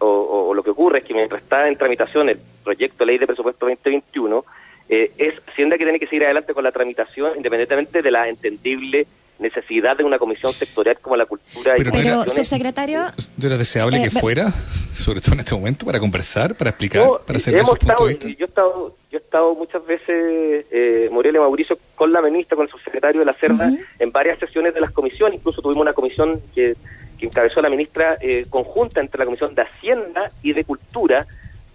o, 0.00 0.54
lo 0.54 0.62
que 0.62 0.70
ocurre 0.70 0.98
es 0.98 1.04
que 1.04 1.14
mientras 1.14 1.42
está 1.42 1.68
en 1.68 1.76
tramitación 1.76 2.28
el 2.28 2.38
proyecto 2.62 2.98
de 2.98 3.06
ley 3.06 3.18
de 3.18 3.26
presupuesto 3.26 3.66
2021, 3.66 4.44
eh, 4.88 5.10
es 5.18 5.34
Hacienda 5.48 5.76
que 5.76 5.84
tiene 5.84 5.98
que 5.98 6.06
seguir 6.06 6.24
adelante 6.24 6.54
con 6.54 6.64
la 6.64 6.72
tramitación 6.72 7.32
independientemente 7.36 8.00
de 8.00 8.10
la 8.10 8.28
entendible 8.28 9.06
necesidad 9.38 9.96
de 9.96 10.04
una 10.04 10.18
comisión 10.18 10.52
sectorial 10.52 10.98
como 11.00 11.16
la 11.16 11.26
cultura 11.26 11.74
pero, 11.76 11.90
y 11.90 11.92
pero 11.92 12.24
subsecretario 12.28 13.06
¿no 13.36 13.46
era 13.46 13.56
deseable 13.56 14.00
que 14.00 14.08
eh, 14.08 14.20
fuera 14.20 14.52
sobre 14.96 15.20
todo 15.20 15.34
en 15.34 15.40
este 15.40 15.54
momento 15.54 15.86
para 15.86 16.00
conversar 16.00 16.54
para 16.54 16.70
explicar 16.70 17.08
para 17.26 17.36
hacer 17.36 17.54
hemos 17.54 17.78
estado, 17.78 18.10
yo 18.10 18.26
he 18.26 18.44
estado 18.44 18.98
yo 19.10 19.16
he 19.16 19.20
estado 19.20 19.54
muchas 19.54 19.86
veces 19.86 20.66
eh, 20.70 21.08
y 21.10 21.38
Mauricio 21.38 21.78
con 21.94 22.12
la 22.12 22.20
ministra 22.20 22.56
con 22.56 22.66
el 22.66 22.70
subsecretario 22.70 23.20
de 23.20 23.24
la 23.24 23.32
Cerda 23.32 23.72
en 23.98 24.12
varias 24.12 24.38
sesiones 24.38 24.74
de 24.74 24.80
las 24.80 24.90
comisiones. 24.90 25.38
Incluso 25.38 25.62
tuvimos 25.62 25.82
una 25.82 25.94
comisión 25.94 26.40
que, 26.54 26.76
que 27.18 27.26
encabezó 27.26 27.62
la 27.62 27.70
ministra 27.70 28.18
eh, 28.20 28.44
conjunta 28.50 29.00
entre 29.00 29.18
la 29.18 29.24
comisión 29.24 29.54
de 29.54 29.62
Hacienda 29.62 30.30
y 30.42 30.52
de 30.52 30.64
Cultura 30.64 31.26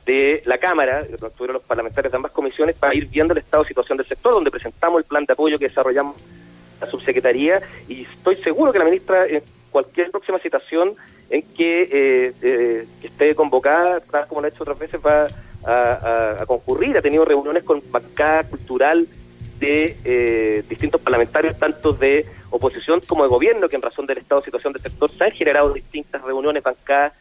de 0.06 0.44
la 0.46 0.58
Cámara, 0.58 1.02
donde 1.02 1.28
estuvieron 1.28 1.56
los 1.56 1.64
parlamentarios 1.64 2.12
de 2.12 2.18
ambas 2.18 2.34
comisiones, 2.34 2.76
para 2.76 2.94
ir 2.94 3.08
viendo 3.08 3.34
el 3.34 3.40
estado 3.40 3.64
de 3.64 3.70
situación 3.70 3.98
del 3.98 4.06
sector, 4.06 4.34
donde 4.34 4.52
presentamos 4.52 5.00
el 5.00 5.06
plan 5.06 5.26
de 5.26 5.34
apoyo 5.34 5.58
que 5.58 5.70
desarrollamos 5.70 6.18
la 6.84 6.92
subsecretaría 6.92 7.62
y 7.88 8.04
estoy 8.04 8.36
seguro 8.38 8.72
que 8.72 8.80
la 8.80 8.86
ministra 8.86 9.26
en 9.28 9.42
cualquier 9.72 10.12
próxima 10.12 10.40
citación 10.40 10.94
en 11.30 11.42
que, 11.56 11.82
eh, 11.92 12.34
eh, 12.42 12.86
esté 13.02 13.34
convocada, 13.36 14.02
como 14.28 14.42
lo 14.42 14.46
ha 14.46 14.50
hecho 14.50 14.64
otras 14.64 14.78
veces, 14.78 15.00
va 15.04 15.28
a, 15.66 16.46
concurrir. 16.46 16.98
Ha 16.98 17.02
tenido 17.02 17.24
reuniones 17.26 17.64
con 17.64 17.82
bancada 17.90 18.44
cultural 18.44 19.08
de 19.60 19.96
eh, 20.04 20.64
distintos 20.68 21.00
parlamentarios, 21.02 21.58
tanto 21.58 21.94
de 21.94 22.26
oposición 22.50 23.00
como 23.08 23.24
de 23.24 23.30
gobierno, 23.30 23.70
que 23.70 23.78
en 23.78 23.82
razón 23.82 24.06
del 24.06 24.18
estado 24.18 24.42
situación 24.42 24.74
del 24.74 24.82
sector 24.82 25.10
se 25.10 25.24
han 25.24 25.32
generado 25.32 25.74
distintas 25.74 26.22
reuniones 26.22 26.64
bancadas 26.64 27.14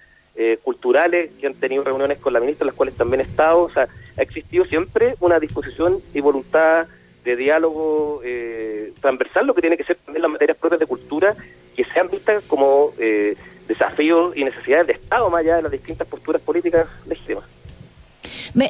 culturales, 0.63 1.31
que 1.39 1.47
han 1.47 1.55
tenido 1.55 1.85
reuniones 1.85 2.19
con 2.19 2.33
la 2.33 2.41
ministra, 2.41 2.65
las 2.65 2.75
cuales 2.75 2.97
también 2.97 3.21
he 3.21 3.25
estado. 3.25 3.61
O 3.65 3.71
sea, 3.71 3.87
ha 4.17 4.23
existido 4.23 4.65
siempre 4.65 5.15
una 5.21 5.39
disposición 5.39 6.01
y 6.15 6.21
voluntad 6.21 6.87
de 7.25 7.37
diálogo 7.37 8.21
eh, 8.25 8.93
transversal, 9.01 9.47
lo 9.47 9.55
que 9.55 9.61
tiene 9.61 9.77
que 9.77 9.85
ser 9.85 9.97
también 9.97 10.23
las 10.23 10.31
materias 10.31 10.57
propias 10.57 10.81
de 10.81 10.87
cultura, 10.87 11.35
que 11.77 11.85
sean 11.85 12.09
vistas 12.11 12.43
como 12.47 12.93
eh, 12.99 13.37
desafíos 13.69 14.37
y 14.37 14.45
necesidades 14.45 14.87
de 14.89 14.93
Estado, 14.95 15.31
más 15.31 15.41
allá 15.41 15.57
de 15.57 15.63
las 15.63 15.73
distintas 15.73 16.07
posturas 16.09 16.43
políticas 16.43 16.87
legítimas. 17.07 17.45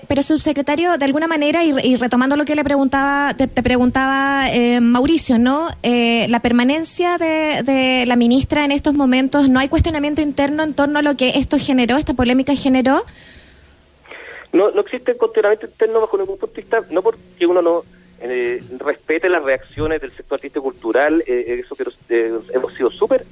Pero 0.06 0.22
subsecretario, 0.22 0.96
de 0.96 1.04
alguna 1.04 1.26
manera, 1.26 1.64
y, 1.64 1.96
retomando 1.96 2.36
lo 2.36 2.44
que 2.44 2.54
le 2.54 2.62
preguntaba, 2.62 3.34
te, 3.34 3.48
preguntaba 3.48 4.48
eh, 4.52 4.80
Mauricio, 4.80 5.38
¿no? 5.38 5.68
Eh, 5.82 6.26
la 6.28 6.40
permanencia 6.40 7.18
de, 7.18 7.62
de, 7.64 8.04
la 8.06 8.14
ministra 8.14 8.64
en 8.64 8.70
estos 8.70 8.94
momentos, 8.94 9.48
¿no 9.48 9.58
hay 9.58 9.68
cuestionamiento 9.68 10.22
interno 10.22 10.62
en 10.62 10.74
torno 10.74 11.00
a 11.00 11.02
lo 11.02 11.16
que 11.16 11.30
esto 11.30 11.58
generó, 11.58 11.96
esta 11.96 12.14
polémica 12.14 12.54
generó? 12.54 13.02
No, 14.52 14.70
no 14.70 14.82
existe 14.82 15.16
cuestionamiento 15.16 15.66
interno 15.66 16.00
bajo 16.00 16.16
ningún 16.16 16.38
punto 16.38 16.54
de 16.54 16.62
vista, 16.62 16.84
no 16.90 17.02
porque 17.02 17.46
uno 17.46 17.60
no 17.60 17.82
eh, 18.30 18.62
respete 18.78 19.28
las 19.28 19.42
reacciones 19.42 20.00
del 20.00 20.12
sector 20.12 20.36
artístico 20.36 20.62
cultural, 20.62 21.22
eh, 21.26 21.60
eso 21.64 21.74
que 21.74 21.84
eh, 22.08 22.38
hemos 22.52 22.74
sido 22.74 22.90
súper 22.90 23.24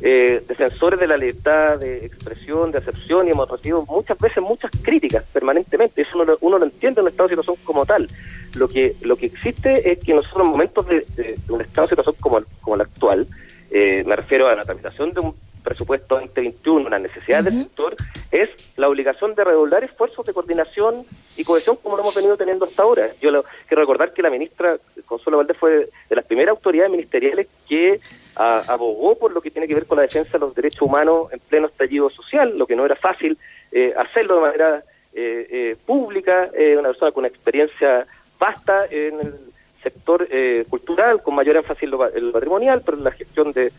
eh, 0.00 0.42
defensores 0.46 1.00
de 1.00 1.06
la 1.06 1.16
libertad 1.16 1.78
de 1.78 2.04
expresión, 2.04 2.70
de 2.70 2.78
acepción 2.78 3.26
y 3.26 3.30
hemos 3.30 3.50
recibido 3.50 3.84
muchas 3.86 4.18
veces 4.18 4.42
muchas 4.42 4.70
críticas 4.82 5.24
permanentemente, 5.32 6.02
eso 6.02 6.18
uno, 6.20 6.36
uno 6.40 6.58
lo 6.58 6.64
entiende 6.64 7.00
en 7.00 7.06
un 7.06 7.10
estado 7.10 7.28
de 7.28 7.32
situación 7.32 7.56
como 7.64 7.86
tal. 7.86 8.08
Lo 8.54 8.68
que 8.68 8.94
lo 9.02 9.16
que 9.16 9.26
existe 9.26 9.90
es 9.90 9.98
que 9.98 10.14
nosotros 10.14 10.44
en 10.44 10.50
momentos 10.50 10.86
de, 10.86 11.04
un 11.48 11.60
estado 11.60 11.86
de 11.86 11.90
situación 11.90 12.14
como, 12.20 12.40
como 12.60 12.76
el 12.76 12.82
actual, 12.82 13.26
me 13.70 14.16
refiero 14.16 14.48
a 14.48 14.54
la 14.54 14.64
tramitación 14.64 15.12
de 15.12 15.20
un 15.20 15.34
presupuesto 15.62 16.14
2021, 16.14 16.86
una 16.86 16.98
necesidad 16.98 17.42
del 17.42 17.64
sector, 17.64 17.96
es 18.30 18.48
la 18.76 18.88
obligación 18.88 19.34
de 19.34 19.44
redoblar 19.44 19.82
esfuerzos 19.82 20.24
de 20.24 20.32
coordinación 20.32 21.04
y 21.36 21.44
cohesión 21.44 21.76
como 21.76 21.96
lo 21.96 22.02
hemos 22.02 22.14
venido 22.14 22.36
teniendo 22.36 22.64
hasta 22.64 22.82
ahora. 22.82 23.08
Yo 23.20 23.30
lo, 23.30 23.44
quiero 23.66 23.82
recordar 23.82 24.12
que 24.12 24.22
la 24.22 24.30
ministra 24.30 24.78
Consuelo 25.06 25.38
Valdés 25.38 25.56
fue 25.56 25.88
de 26.08 26.16
las 26.16 26.24
primeras 26.24 26.56
autoridades 26.56 26.90
ministeriales 26.90 27.46
que 27.68 28.00
abogó 28.36 29.16
por 29.16 29.32
lo 29.32 29.40
que 29.40 29.50
tiene 29.50 29.66
que 29.66 29.74
ver 29.74 29.86
con 29.86 29.96
la 29.96 30.02
defensa 30.02 30.32
de 30.32 30.40
los 30.40 30.54
derechos 30.54 30.82
humanos 30.82 31.32
en 31.32 31.38
pleno 31.40 31.68
estallido 31.68 32.10
social, 32.10 32.56
lo 32.56 32.66
que 32.66 32.76
no 32.76 32.84
era 32.84 32.94
fácil 32.94 33.38
eh, 33.72 33.94
hacerlo 33.96 34.36
de 34.36 34.40
manera 34.40 34.84
eh, 35.14 35.46
eh, 35.50 35.76
pública, 35.86 36.50
una 36.78 36.88
persona 36.88 37.12
con 37.12 37.24
experiencia 37.24 38.06
vasta 38.38 38.86
en 38.90 39.20
el 39.20 39.34
sector 39.82 40.28
cultural, 40.68 41.22
con 41.22 41.34
mayor 41.34 41.56
énfasis 41.56 41.84
en 41.84 41.90
lo, 41.90 42.32
patrimonial, 42.32 42.82
pero 42.84 42.98
en 42.98 43.04
la 43.04 43.10
gestión 43.12 43.52
de, 43.52 43.72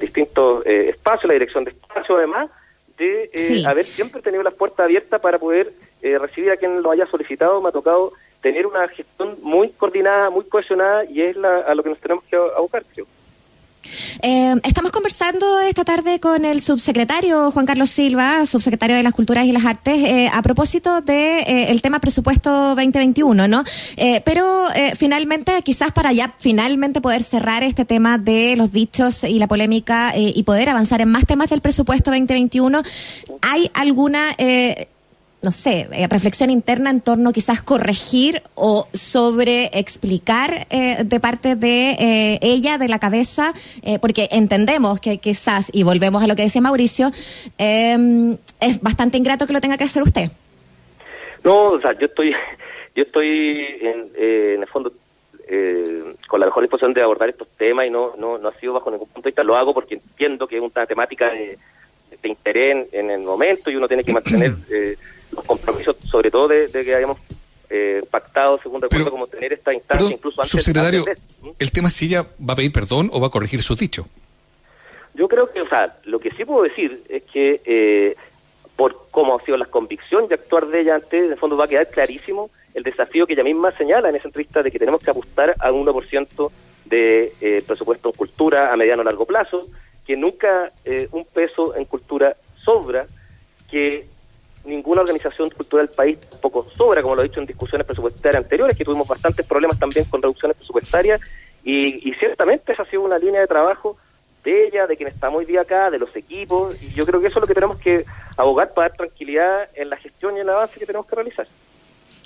distintos 0.00 0.66
espacios, 0.66 1.24
la 1.24 1.34
dirección 1.34 1.64
de 1.64 1.70
espacios, 1.70 2.18
además, 2.18 2.50
de 2.98 3.64
haber 3.66 3.84
siempre 3.84 4.22
tenido 4.22 4.42
las 4.42 4.54
puertas 4.54 4.84
abiertas 4.84 5.20
para 5.20 5.38
poder 5.38 5.72
eh, 6.02 6.18
recibir 6.18 6.50
a 6.50 6.56
quien 6.56 6.82
lo 6.82 6.90
haya 6.90 7.06
solicitado, 7.06 7.60
me 7.60 7.70
ha 7.70 7.72
tocado 7.72 8.12
tener 8.40 8.66
una 8.66 8.86
gestión 8.88 9.38
muy 9.42 9.70
coordinada, 9.70 10.30
muy 10.30 10.44
cohesionada 10.44 11.04
y 11.04 11.22
es 11.22 11.36
a 11.36 11.74
lo 11.74 11.82
que 11.82 11.88
nos 11.90 11.98
tenemos 11.98 12.24
que 12.24 12.36
abocar, 12.36 12.84
creo. 12.92 13.06
Eh, 14.26 14.58
estamos 14.64 14.90
conversando 14.90 15.60
esta 15.60 15.84
tarde 15.84 16.18
con 16.18 16.46
el 16.46 16.62
subsecretario 16.62 17.50
Juan 17.50 17.66
Carlos 17.66 17.90
Silva, 17.90 18.46
subsecretario 18.46 18.96
de 18.96 19.02
las 19.02 19.12
Culturas 19.12 19.44
y 19.44 19.52
las 19.52 19.66
Artes, 19.66 20.02
eh, 20.02 20.30
a 20.32 20.40
propósito 20.40 21.02
de 21.02 21.40
eh, 21.40 21.70
el 21.70 21.82
tema 21.82 22.00
presupuesto 22.00 22.74
2021, 22.74 23.46
¿no? 23.48 23.62
pero 24.24 24.68
finalmente, 24.96 25.60
quizás 25.62 25.92
para 25.92 26.12
ya 26.12 26.32
finalmente 26.38 27.02
poder 27.02 27.22
cerrar 27.22 27.62
este 27.62 27.84
tema 27.84 28.16
de 28.16 28.56
los 28.56 28.72
dichos 28.72 29.24
y 29.24 29.38
la 29.38 29.46
polémica 29.46 30.14
y 30.16 30.42
poder 30.44 30.70
avanzar 30.70 31.02
en 31.02 31.10
más 31.10 31.26
temas 31.26 31.50
del 31.50 31.60
presupuesto 31.60 32.10
2021, 32.10 32.82
¿hay 33.42 33.70
alguna 33.74 34.34
no 35.44 35.52
sé, 35.52 35.88
eh, 35.92 36.08
reflexión 36.08 36.50
interna 36.50 36.90
en 36.90 37.00
torno 37.00 37.32
quizás 37.32 37.62
corregir 37.62 38.42
o 38.54 38.88
sobre 38.92 39.70
explicar 39.74 40.66
eh, 40.70 41.04
de 41.04 41.20
parte 41.20 41.54
de 41.54 41.90
eh, 41.92 42.38
ella, 42.42 42.78
de 42.78 42.88
la 42.88 42.98
cabeza, 42.98 43.52
porque 44.00 44.28
entendemos 44.32 44.98
que 45.00 45.18
quizás, 45.18 45.70
y 45.72 45.82
volvemos 45.82 46.22
a 46.22 46.26
lo 46.26 46.34
que 46.34 46.42
decía 46.42 46.60
Mauricio, 46.60 47.10
es 47.58 48.80
bastante 48.80 49.18
ingrato 49.18 49.46
que 49.46 49.52
lo 49.52 49.60
tenga 49.60 49.76
que 49.76 49.84
hacer 49.84 50.02
usted. 50.02 50.30
No, 51.44 51.72
o 51.72 51.80
sea, 51.80 51.96
yo 51.98 52.06
estoy 52.06 52.34
yo 52.94 53.02
estoy 53.02 53.78
en, 53.80 54.10
eh, 54.16 54.52
en 54.56 54.62
el 54.62 54.68
fondo 54.68 54.92
eh, 55.48 56.14
con 56.28 56.40
la 56.40 56.46
mejor 56.46 56.62
disposición 56.62 56.94
de 56.94 57.02
abordar 57.02 57.28
estos 57.28 57.48
temas 57.48 57.86
y 57.86 57.90
no, 57.90 58.12
no, 58.16 58.38
no 58.38 58.48
ha 58.48 58.54
sido 58.54 58.74
bajo 58.74 58.90
ningún 58.90 59.08
punto 59.08 59.22
de 59.22 59.30
vista, 59.30 59.42
lo 59.42 59.56
hago 59.56 59.74
porque 59.74 59.94
entiendo 59.94 60.46
que 60.46 60.56
es 60.56 60.62
una 60.62 60.86
temática 60.86 61.30
de, 61.30 61.58
de 62.22 62.28
interés 62.28 62.88
en, 62.92 63.10
el 63.10 63.22
momento 63.22 63.70
y 63.70 63.76
uno 63.76 63.88
tiene 63.88 64.04
que 64.04 64.12
mantener 64.12 64.54
eh, 64.70 64.96
los 65.34 65.44
compromisos, 65.44 65.96
sobre 66.10 66.30
todo 66.30 66.48
de, 66.48 66.68
que 66.70 66.94
hayamos 66.94 67.18
eh, 67.70 68.02
pactado, 68.10 68.58
según 68.62 68.82
recuerdo, 68.82 69.10
como 69.10 69.26
tener 69.26 69.52
esta 69.52 69.72
instancia 69.72 70.10
incluso 70.10 70.40
antes, 70.40 70.50
subsecretario, 70.50 71.04
¿el 71.58 71.72
tema 71.72 71.88
es 71.88 71.94
si 71.94 72.06
ella 72.06 72.26
va 72.40 72.54
a 72.54 72.56
pedir 72.56 72.72
perdón 72.72 73.10
o 73.12 73.20
va 73.20 73.28
a 73.28 73.30
corregir 73.30 73.62
su 73.62 73.74
dicho? 73.74 74.06
Yo 75.14 75.28
creo 75.28 75.50
que, 75.50 75.60
o 75.60 75.68
sea, 75.68 75.96
lo 76.04 76.18
que 76.18 76.30
sí 76.32 76.44
puedo 76.44 76.62
decir 76.64 77.02
es 77.08 77.22
que 77.24 77.60
eh, 77.64 78.16
por 78.76 79.06
cómo 79.10 79.36
ha 79.36 79.44
sido 79.44 79.56
la 79.56 79.66
convicción 79.66 80.26
de 80.28 80.34
actuar 80.34 80.66
de 80.66 80.80
ella 80.80 80.96
antes, 80.96 81.24
en 81.24 81.32
el 81.32 81.38
fondo 81.38 81.56
va 81.56 81.66
a 81.66 81.68
quedar 81.68 81.88
clarísimo 81.88 82.50
el 82.74 82.82
desafío 82.82 83.26
que 83.26 83.34
ella 83.34 83.44
misma 83.44 83.70
señala 83.72 84.08
en 84.08 84.16
esa 84.16 84.28
entrevista 84.28 84.62
de 84.62 84.70
que 84.70 84.78
tenemos 84.78 85.00
que 85.00 85.10
ajustar 85.10 85.54
a 85.60 85.70
un 85.70 85.86
1% 85.86 86.50
de 86.86 87.32
eh, 87.40 87.62
presupuesto 87.66 88.08
en 88.08 88.14
cultura 88.16 88.72
a 88.72 88.76
mediano 88.76 89.02
o 89.02 89.04
largo 89.04 89.24
plazo, 89.24 89.66
que 90.04 90.16
nunca 90.16 90.72
eh, 90.84 91.08
un 91.12 91.24
peso 91.24 91.76
en 91.76 91.84
cultura 91.84 92.33
organización 95.14 95.50
cultural 95.50 95.86
del 95.86 95.94
país 95.94 96.18
tampoco 96.20 96.66
sobra, 96.76 97.02
como 97.02 97.14
lo 97.14 97.22
he 97.22 97.28
dicho 97.28 97.40
en 97.40 97.46
discusiones 97.46 97.86
presupuestarias 97.86 98.42
anteriores, 98.42 98.76
que 98.76 98.84
tuvimos 98.84 99.06
bastantes 99.06 99.46
problemas 99.46 99.78
también 99.78 100.04
con 100.06 100.20
reducciones 100.20 100.56
presupuestarias, 100.56 101.20
y, 101.64 102.08
y 102.08 102.14
ciertamente 102.14 102.72
esa 102.72 102.82
ha 102.82 102.86
sido 102.86 103.02
una 103.02 103.18
línea 103.18 103.40
de 103.40 103.46
trabajo 103.46 103.96
de 104.44 104.66
ella, 104.66 104.86
de 104.86 104.96
quien 104.96 105.08
está 105.08 105.30
muy 105.30 105.44
día 105.46 105.62
acá, 105.62 105.90
de 105.90 105.98
los 105.98 106.14
equipos, 106.16 106.82
y 106.82 106.92
yo 106.92 107.06
creo 107.06 107.20
que 107.20 107.28
eso 107.28 107.38
es 107.38 107.42
lo 107.42 107.46
que 107.46 107.54
tenemos 107.54 107.78
que 107.78 108.04
abogar 108.36 108.74
para 108.74 108.88
dar 108.88 108.96
tranquilidad 108.96 109.68
en 109.74 109.88
la 109.88 109.96
gestión 109.96 110.36
y 110.36 110.40
en 110.40 110.42
el 110.42 110.50
avance 110.50 110.78
que 110.78 110.86
tenemos 110.86 111.06
que 111.06 111.16
realizar. 111.16 111.46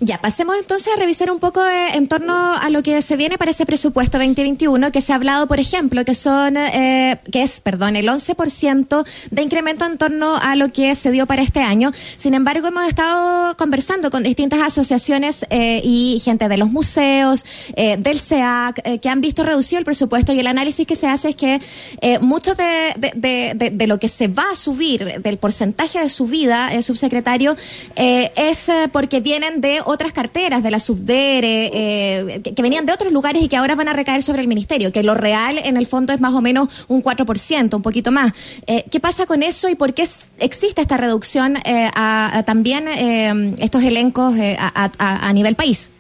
Ya, 0.01 0.19
pasemos 0.19 0.57
entonces 0.57 0.93
a 0.95 1.01
revisar 1.01 1.29
un 1.29 1.41
poco 1.41 1.61
en 1.93 2.07
torno 2.07 2.55
a 2.55 2.71
lo 2.71 2.85
que 2.85 3.03
se 3.03 3.17
viene 3.17 3.37
para 3.37 3.51
ese 3.51 3.67
presupuesto 3.67 4.19
2021, 4.19 4.93
que 4.93 5.01
se 5.01 5.13
ha 5.13 5.17
hablado, 5.17 5.49
por 5.49 5.59
ejemplo, 5.59 6.05
que 6.05 6.15
son, 6.15 6.57
eh, 6.57 7.19
que 7.33 7.43
es, 7.43 7.61
perdón, 7.61 7.97
el 7.97 8.09
11% 8.09 9.05
de 9.33 9.43
incremento 9.43 9.87
en 9.87 9.99
torno 9.99 10.37
a 10.37 10.55
lo 10.55 10.73
que 10.73 10.95
se 10.95 11.11
dio 11.11 11.27
para 11.27 11.43
este 11.43 11.61
año. 11.61 11.91
Sin 12.17 12.35
embargo, 12.35 12.69
hemos 12.69 12.87
estado 12.87 13.57
conversando 13.57 14.13
con 14.13 14.23
distintas 14.23 14.61
asociaciones 14.61 15.45
eh, 15.51 15.81
y 15.83 16.21
gente 16.25 16.49
de 16.49 16.59
los 16.59 16.71
museos, 16.71 17.45
eh, 17.75 17.97
del 17.99 18.21
SEAC, 18.21 18.81
eh, 18.85 18.99
que 19.01 19.09
han 19.09 19.21
visto 19.21 19.43
reducido 19.43 19.81
el 19.81 19.85
presupuesto 19.85 20.33
y 20.33 20.39
el 20.39 20.47
análisis 20.47 20.87
que 20.87 20.95
se 20.95 21.09
hace 21.09 21.31
es 21.31 21.37
que 21.37 21.61
eh, 22.03 22.21
mucho 22.21 22.55
de, 22.55 22.95
de, 23.17 23.71
de, 23.73 23.87
lo 23.89 23.99
que 23.99 24.07
se 24.07 24.29
va 24.29 24.45
a 24.53 24.55
subir, 24.55 25.21
del 25.23 25.39
porcentaje 25.39 25.99
de 25.99 26.09
subida, 26.09 26.73
eh, 26.73 26.83
subsecretario, 26.83 27.57
es 27.97 28.71
porque 28.93 29.21
vienen 29.21 29.61
de 29.61 29.81
otras 29.89 30.13
carteras 30.13 30.63
de 30.63 30.71
la 30.71 30.79
Subdere, 30.79 31.71
eh, 31.73 32.43
que, 32.43 32.63
venían 32.63 32.85
de 32.85 32.93
otros 32.93 33.13
lugares 33.13 33.43
y 33.43 33.49
que 33.49 33.57
ahora 33.57 33.75
van 33.75 33.89
a 33.89 33.95
recaer 33.95 34.23
sobre 34.23 34.43
el 34.43 34.49
ministerio, 34.49 34.93
que 34.93 35.03
lo 35.03 35.15
real 35.15 35.59
en 35.59 35.77
el 35.77 35.87
fondo 35.87 36.13
es 36.13 36.21
más 36.21 36.35
o 36.35 36.43
menos 36.43 36.85
un 36.89 37.03
4%, 37.03 37.75
un 37.75 37.83
poquito 37.83 38.11
más. 38.13 38.33
Eh, 38.67 38.85
¿Qué 38.91 39.01
pasa 39.01 39.25
con 39.25 39.43
eso 39.43 39.69
y 39.69 39.75
por 39.75 39.95
qué 39.95 40.05
existe 40.41 40.83
esta 40.83 40.99
reducción 40.99 41.57
eh, 41.65 41.91
a, 41.95 42.43
también 42.45 42.87
eh, 42.89 43.55
estos 43.59 43.83
elencos 43.83 44.37
eh, 44.37 44.57
a, 44.59 44.91
a, 44.99 45.33
nivel 45.33 45.55
país? 45.55 45.93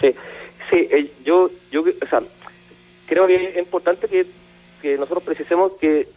Sí, 0.00 0.14
sí, 0.70 0.88
eh, 0.90 1.12
yo, 1.24 1.50
yo 1.70 1.82
o 1.82 2.08
sea, 2.08 2.22
creo 3.06 3.26
que 3.26 3.50
es 3.50 3.58
importante 3.58 4.08
que, 4.08 4.26
que 4.82 4.96
nosotros 4.98 5.22
precisemos 5.22 5.72
que, 5.80 6.08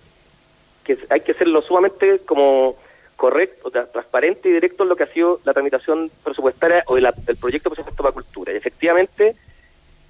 que 0.83 0.97
hay 1.09 1.21
que 1.21 1.33
hacerlo 1.33 1.61
sumamente 1.61 2.19
como 2.25 2.75
correcto, 3.17 3.71
transparente 3.71 4.47
y 4.47 4.53
directo 4.53 4.83
en 4.83 4.89
lo 4.89 4.95
que 4.95 5.03
ha 5.03 5.07
sido 5.07 5.41
la 5.43 5.53
tramitación 5.53 6.09
presupuestaria 6.23 6.83
o 6.85 6.97
el, 6.97 7.05
el 7.05 7.35
proyecto 7.35 7.69
de 7.69 7.75
presupuesto 7.75 8.03
para 8.03 8.13
cultura. 8.13 8.53
Y 8.53 8.55
efectivamente, 8.55 9.35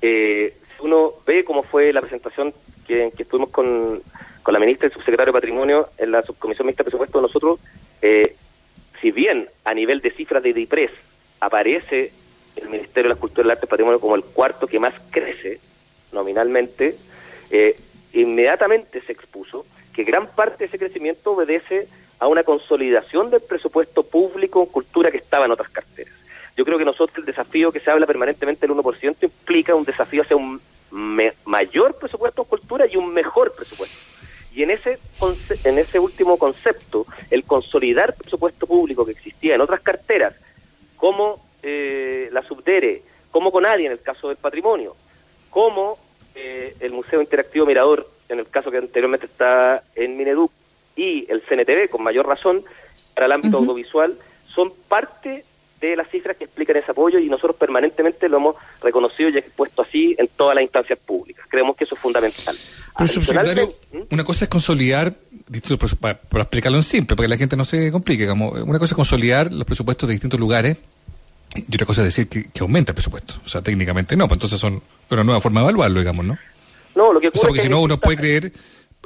eh, 0.01 0.53
si 0.75 0.85
uno 0.85 1.13
ve 1.25 1.43
cómo 1.43 1.63
fue 1.63 1.91
la 1.93 2.01
presentación 2.01 2.53
que, 2.85 3.11
estuvimos 3.17 3.49
con, 3.49 4.03
con, 4.43 4.53
la 4.53 4.59
ministra 4.59 4.85
y 4.85 4.89
el 4.89 4.93
subsecretario 4.93 5.31
de 5.31 5.37
Patrimonio 5.39 5.89
en 5.97 6.11
la 6.11 6.21
subcomisión 6.21 6.67
mixta 6.67 6.83
de 6.83 6.89
presupuesto, 6.89 7.21
nosotros, 7.21 7.61
eh, 8.01 8.35
si 9.01 9.11
bien 9.11 9.47
a 9.63 9.73
nivel 9.73 10.01
de 10.01 10.11
cifras 10.11 10.43
de 10.43 10.53
DIPRES 10.53 10.91
aparece 11.39 12.11
el 12.57 12.69
Ministerio 12.69 13.09
de 13.09 13.15
la 13.15 13.19
Cultura, 13.19 13.45
el 13.45 13.51
Arte 13.51 13.63
y 13.63 13.67
el 13.67 13.69
Patrimonio 13.69 13.99
como 14.01 14.15
el 14.15 14.23
cuarto 14.23 14.67
que 14.67 14.79
más 14.79 14.93
crece 15.11 15.59
nominalmente, 16.11 16.97
eh, 17.51 17.77
inmediatamente 18.11 19.01
se 19.01 19.13
expuso 19.13 19.65
que 19.93 20.03
gran 20.03 20.27
parte 20.27 20.59
de 20.59 20.65
ese 20.65 20.77
crecimiento 20.77 21.31
obedece 21.31 21.87
a 22.19 22.27
una 22.27 22.43
consolidación 22.43 23.29
del 23.29 23.41
presupuesto 23.41 24.03
público 24.03 24.61
en 24.61 24.67
cultura 24.67 25.11
que 25.11 25.17
estaba 25.17 25.45
en 25.45 25.51
otras 25.51 25.69
carteras. 25.69 26.13
Yo 26.55 26.65
creo 26.65 26.77
que 26.77 26.85
nosotros 26.85 27.17
el 27.19 27.25
desafío 27.25 27.71
que 27.71 27.79
se 27.79 27.91
habla 27.91 28.07
permanentemente 28.07 28.65
del 28.65 28.75
1% 28.75 29.15
implica 29.21 29.75
un 29.75 29.85
desafío 29.85 30.23
hacia 30.23 30.35
un 30.35 30.59
mayor 31.45 31.95
presupuesto 31.95 32.41
en 32.41 32.47
cultura 32.47 32.85
y 32.87 32.95
un 32.95 33.13
mejor 33.13 33.53
presupuesto. 33.53 34.17
Y 34.53 34.63
en 34.63 34.71
ese 34.71 34.97
en 35.65 35.77
ese 35.77 35.99
último 35.99 36.37
concepto, 36.37 37.05
el 37.29 37.43
consolidar 37.43 38.15
presupuesto 38.15 38.65
público 38.65 39.05
que 39.05 39.11
existía 39.11 39.53
en 39.53 39.61
otras 39.61 39.81
carteras, 39.81 40.33
como 40.95 41.45
eh, 41.61 42.29
la 42.31 42.41
Subdere, 42.41 43.03
como 43.29 43.51
Conadi 43.51 43.85
en 43.85 43.91
el 43.91 44.01
caso 44.01 44.27
del 44.27 44.37
patrimonio, 44.37 44.95
como 45.51 45.99
eh, 46.33 46.75
el 46.79 46.91
Museo 46.91 47.21
Interactivo 47.21 47.67
Mirador, 47.67 48.07
en 48.29 48.39
el 48.39 48.47
caso 48.47 48.71
que 48.71 48.77
anteriormente 48.77 49.27
está 49.27 49.83
en 49.95 50.17
Mineduc, 50.17 50.51
y 50.97 51.25
el 51.29 51.41
CNTV, 51.41 51.89
con 51.89 52.03
mayor 52.03 52.27
razón, 52.27 52.63
para 53.13 53.27
el 53.27 53.31
ámbito 53.31 53.57
uh 53.57 53.61
-huh. 53.61 53.69
audiovisual, 53.69 54.13
son 54.53 54.73
parte 54.89 55.45
de 55.79 55.95
las 55.95 56.09
cifras 56.09 56.35
que 56.35 56.45
explican 56.45 56.75
ese 56.75 56.91
apoyo 56.91 57.19
y 57.19 57.29
nosotros 57.29 57.55
permanentemente 57.55 58.27
lo 58.29 58.37
hemos 58.37 58.55
reconocido 58.81 59.29
y 59.29 59.37
expuesto 59.37 59.83
así 59.83 60.15
en 60.17 60.27
todas 60.27 60.55
las 60.55 60.63
instancias 60.63 60.97
públicas. 60.99 61.45
Creemos 61.49 61.75
que 61.75 61.83
eso 61.83 61.95
es 61.95 62.01
fundamental. 62.01 62.55
Pero, 62.97 63.07
subsecretario, 63.07 63.75
¿Mm? 63.93 64.13
una 64.13 64.23
cosa 64.23 64.45
es 64.45 64.49
consolidar, 64.49 65.13
distintos, 65.47 65.95
para, 65.95 66.19
para, 66.19 66.43
explicarlo 66.43 66.77
en 66.77 66.83
simple, 66.83 67.15
para 67.15 67.25
que 67.25 67.29
la 67.29 67.37
gente 67.37 67.55
no 67.55 67.65
se 67.65 67.91
complique, 67.91 68.27
como 68.27 68.49
una 68.49 68.79
cosa 68.79 68.93
es 68.93 68.95
consolidar 68.95 69.53
los 69.53 69.65
presupuestos 69.65 70.09
de 70.09 70.13
distintos 70.13 70.39
lugares 70.39 70.77
y 71.55 71.75
otra 71.75 71.85
cosa 71.85 72.01
es 72.01 72.07
decir 72.07 72.27
que, 72.27 72.49
que 72.49 72.59
aumenta 72.61 72.91
el 72.91 72.95
presupuesto. 72.95 73.35
O 73.45 73.47
sea, 73.47 73.61
técnicamente 73.61 74.17
no, 74.17 74.27
pues 74.27 74.37
entonces 74.37 74.59
son 74.59 74.81
una 75.11 75.23
nueva 75.23 75.41
forma 75.41 75.61
de 75.61 75.65
evaluarlo, 75.65 75.99
digamos, 75.99 76.25
¿no? 76.25 76.37
No, 76.95 77.13
lo 77.13 77.19
que 77.19 77.27
ocurre 77.27 77.39
o 77.39 77.41
sea, 77.41 77.47
porque 77.49 77.59
es 77.59 77.63
si 77.65 77.69
no 77.69 77.81
uno 77.81 77.99
puede 77.99 78.17
creer 78.17 78.51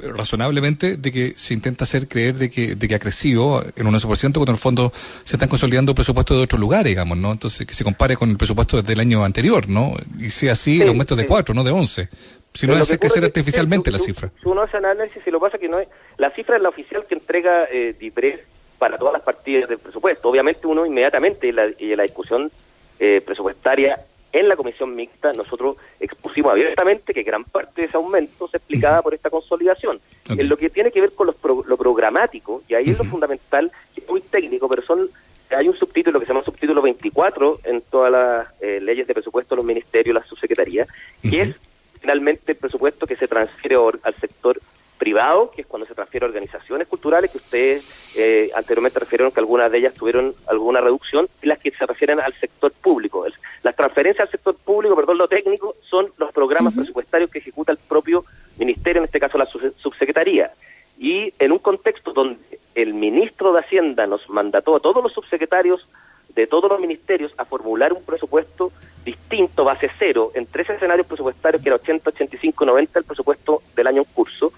razonablemente 0.02 0.96
de 0.96 1.12
que 1.12 1.30
se 1.30 1.54
intenta 1.54 1.84
hacer 1.84 2.08
creer 2.08 2.34
de 2.34 2.50
que, 2.50 2.74
de 2.74 2.88
que 2.88 2.94
ha 2.94 2.98
crecido 2.98 3.64
en 3.76 3.86
un 3.86 3.94
11% 3.94 4.06
cuando 4.32 4.42
en 4.42 4.48
el 4.50 4.58
fondo 4.58 4.92
se 5.24 5.36
están 5.36 5.48
consolidando 5.48 5.94
presupuestos 5.94 6.36
de 6.36 6.44
otros 6.44 6.60
lugares, 6.60 6.90
digamos, 6.90 7.16
¿no? 7.18 7.32
Entonces 7.32 7.66
que 7.66 7.74
se 7.74 7.84
compare 7.84 8.16
con 8.16 8.30
el 8.30 8.36
presupuesto 8.36 8.82
del 8.82 9.00
año 9.00 9.24
anterior, 9.24 9.68
¿no? 9.68 9.94
Y 10.18 10.30
sea 10.30 10.52
así, 10.52 10.76
sí, 10.76 10.82
el 10.82 10.88
aumento 10.88 11.14
sí. 11.14 11.22
de 11.22 11.26
4, 11.26 11.54
no 11.54 11.64
de 11.64 11.70
11. 11.70 12.08
Si 12.54 12.66
no 12.66 12.74
hace 12.74 12.98
crecer 12.98 13.24
artificialmente 13.24 13.90
la 13.90 13.98
cifra. 13.98 14.30
Si 14.42 14.48
uno 14.48 14.62
hace 14.62 14.76
análisis, 14.76 15.22
y 15.26 15.30
lo 15.30 15.40
pasa 15.40 15.56
que 15.56 15.68
no 15.68 15.78
es... 15.78 15.88
La 16.18 16.30
cifra 16.30 16.56
es 16.56 16.62
la 16.62 16.68
oficial 16.68 17.06
que 17.08 17.14
entrega 17.14 17.64
eh, 17.72 17.94
DIPRES 17.98 18.40
para 18.78 18.98
todas 18.98 19.14
las 19.14 19.22
partidas 19.22 19.68
del 19.70 19.78
presupuesto. 19.78 20.28
Obviamente 20.28 20.66
uno 20.66 20.84
inmediatamente, 20.84 21.46
y 21.48 21.52
la, 21.52 21.68
y 21.78 21.96
la 21.96 22.02
discusión 22.02 22.50
eh, 22.98 23.22
presupuestaria 23.24 23.98
en 24.32 24.48
la 24.48 24.56
comisión 24.56 24.94
mixta 24.94 25.32
nosotros 25.32 25.76
expusimos 26.00 26.52
abiertamente 26.52 27.12
que 27.12 27.22
gran 27.22 27.44
parte 27.44 27.82
de 27.82 27.86
ese 27.88 27.96
aumento 27.96 28.48
se 28.48 28.56
explicaba 28.56 28.96
uh 28.96 29.00
-huh. 29.00 29.02
por 29.04 29.14
esta 29.14 29.30
consolidación. 29.30 30.00
Okay. 30.24 30.40
En 30.40 30.48
lo 30.48 30.56
que 30.56 30.70
tiene 30.70 30.90
que 30.90 31.00
ver 31.00 31.12
con 31.12 31.26
los 31.26 31.36
pro, 31.36 31.62
lo 31.66 31.76
programático, 31.76 32.62
y 32.68 32.74
ahí 32.74 32.84
uh 32.84 32.86
-huh. 32.86 32.92
es 32.92 32.98
lo 32.98 33.04
fundamental, 33.04 33.70
que 33.94 34.00
es 34.00 34.08
muy 34.08 34.20
técnico, 34.20 34.68
pero 34.68 34.82
son 34.82 35.08
hay 35.50 35.68
un 35.68 35.76
subtítulo 35.76 36.18
que 36.18 36.24
se 36.24 36.32
llama 36.32 36.44
subtítulo 36.44 36.80
24 36.80 37.60
en 37.64 37.82
todas 37.82 38.10
las 38.10 38.48
eh, 38.62 38.80
leyes 38.80 39.06
de 39.06 39.12
presupuesto 39.12 39.54
los 39.54 39.66
ministerios, 39.66 40.14
las 40.14 40.26
subsecretarías, 40.26 40.88
que 41.20 41.28
uh 41.28 41.30
-huh. 41.30 41.50
es 41.50 41.56
finalmente 42.00 42.52
el 42.52 42.58
presupuesto 42.58 43.06
que 43.06 43.16
se 43.16 43.28
transfiere 43.28 43.76
al 44.02 44.14
sector 44.14 44.58
privado, 45.02 45.50
que 45.50 45.62
es 45.62 45.66
cuando 45.66 45.84
se 45.84 45.96
transfiere 45.96 46.24
a 46.24 46.28
organizaciones 46.28 46.86
culturales, 46.86 47.28
que 47.28 47.38
ustedes 47.38 48.14
eh, 48.16 48.52
anteriormente 48.54 49.00
refirieron 49.00 49.32
que 49.32 49.40
algunas 49.40 49.68
de 49.72 49.78
ellas 49.78 49.94
tuvieron 49.94 50.32
alguna 50.46 50.80
reducción, 50.80 51.26
y 51.42 51.48
las 51.48 51.58
que 51.58 51.72
se 51.72 51.84
refieren 51.84 52.20
al 52.20 52.32
sector 52.34 52.70
público. 52.70 53.26
El, 53.26 53.34
las 53.64 53.74
transferencias 53.74 54.26
al 54.28 54.30
sector 54.30 54.54
público, 54.54 54.94
perdón, 54.94 55.18
lo 55.18 55.26
técnico, 55.26 55.74
son 55.82 56.06
los 56.18 56.30
programas 56.30 56.72
uh 56.72 56.76
-huh. 56.76 56.80
presupuestarios 56.82 57.30
que 57.32 57.40
ejecuta 57.40 57.72
el 57.72 57.78
propio 57.78 58.24
ministerio, 58.58 59.00
en 59.00 59.06
este 59.06 59.18
caso 59.18 59.38
la 59.38 59.46
subsecretaría. 59.46 60.52
Y 60.98 61.34
en 61.40 61.50
un 61.50 61.58
contexto 61.58 62.12
donde 62.12 62.38
el 62.76 62.94
ministro 62.94 63.52
de 63.52 63.58
Hacienda 63.58 64.06
nos 64.06 64.28
mandató 64.28 64.76
a 64.76 64.80
todos 64.80 65.02
los 65.02 65.12
subsecretarios 65.12 65.88
de 66.36 66.46
todos 66.46 66.70
los 66.70 66.78
ministerios 66.78 67.32
a 67.38 67.44
formular 67.44 67.92
un 67.92 68.04
presupuesto 68.04 68.70
distinto, 69.04 69.64
base 69.64 69.90
cero, 69.98 70.30
en 70.34 70.46
tres 70.46 70.70
escenarios 70.70 71.08
presupuestarios, 71.08 71.60
que 71.60 71.70
era 71.70 71.76
80, 71.76 72.10
85, 72.10 72.64
90, 72.64 72.98
el 73.00 73.04
presupuesto 73.04 73.62
del 73.74 73.88
año 73.88 74.02
en 74.02 74.08
curso, 74.14 74.52